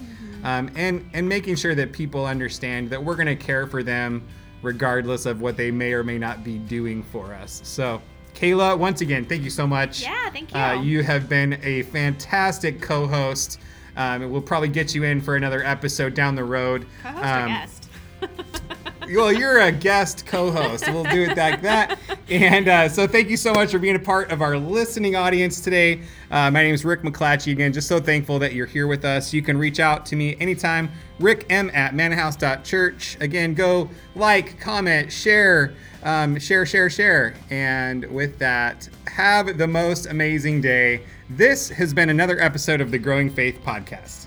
um, 0.44 0.70
and 0.76 1.08
and 1.12 1.28
making 1.28 1.56
sure 1.56 1.74
that 1.74 1.92
people 1.92 2.24
understand 2.24 2.88
that 2.90 3.02
we're 3.02 3.16
going 3.16 3.26
to 3.26 3.36
care 3.36 3.66
for 3.66 3.82
them 3.82 4.26
regardless 4.62 5.26
of 5.26 5.42
what 5.42 5.56
they 5.56 5.70
may 5.70 5.92
or 5.92 6.02
may 6.02 6.16
not 6.16 6.42
be 6.42 6.58
doing 6.58 7.02
for 7.02 7.34
us. 7.34 7.60
So. 7.64 8.00
Kayla, 8.36 8.78
once 8.78 9.00
again, 9.00 9.24
thank 9.24 9.42
you 9.42 9.50
so 9.50 9.66
much. 9.66 10.02
Yeah, 10.02 10.30
thank 10.30 10.52
you. 10.52 10.60
Uh, 10.60 10.80
you 10.82 11.02
have 11.02 11.28
been 11.28 11.58
a 11.62 11.82
fantastic 11.84 12.80
co-host. 12.82 13.58
Um, 13.96 14.30
we'll 14.30 14.42
probably 14.42 14.68
get 14.68 14.94
you 14.94 15.04
in 15.04 15.22
for 15.22 15.36
another 15.36 15.64
episode 15.64 16.12
down 16.14 16.34
the 16.34 16.44
road. 16.44 16.86
Co-host 17.02 17.24
Um, 17.24 17.42
or 17.44 17.46
guest? 17.48 17.88
well, 19.14 19.32
you're 19.32 19.60
a 19.60 19.72
guest 19.72 20.26
co-host. 20.26 20.88
We'll 20.88 21.04
do 21.04 21.22
it 21.22 21.36
like 21.36 21.62
that. 21.62 21.98
And 22.28 22.68
uh, 22.68 22.88
so, 22.88 23.06
thank 23.06 23.30
you 23.30 23.36
so 23.36 23.52
much 23.52 23.70
for 23.70 23.78
being 23.78 23.96
a 23.96 24.00
part 24.00 24.32
of 24.32 24.42
our 24.42 24.58
listening 24.58 25.14
audience 25.14 25.60
today. 25.60 26.00
Uh, 26.30 26.50
my 26.50 26.62
name 26.62 26.74
is 26.74 26.84
Rick 26.84 27.02
McClatchy. 27.02 27.52
Again, 27.52 27.72
just 27.72 27.86
so 27.86 28.00
thankful 28.00 28.38
that 28.40 28.52
you're 28.52 28.66
here 28.66 28.86
with 28.86 29.04
us. 29.04 29.32
You 29.32 29.42
can 29.42 29.56
reach 29.56 29.78
out 29.78 30.04
to 30.06 30.16
me 30.16 30.36
anytime. 30.40 30.90
Rick 31.20 31.46
M 31.50 31.70
at 31.72 31.94
mannahouse.church. 31.94 33.18
Again, 33.20 33.54
go 33.54 33.88
like, 34.14 34.58
comment, 34.58 35.12
share, 35.12 35.74
um, 36.02 36.38
share, 36.38 36.66
share, 36.66 36.90
share. 36.90 37.34
And 37.50 38.04
with 38.06 38.38
that, 38.38 38.88
have 39.06 39.56
the 39.56 39.68
most 39.68 40.06
amazing 40.06 40.60
day. 40.60 41.02
This 41.30 41.68
has 41.70 41.94
been 41.94 42.08
another 42.08 42.40
episode 42.40 42.80
of 42.80 42.90
the 42.90 42.98
Growing 42.98 43.30
Faith 43.30 43.60
Podcast. 43.64 44.25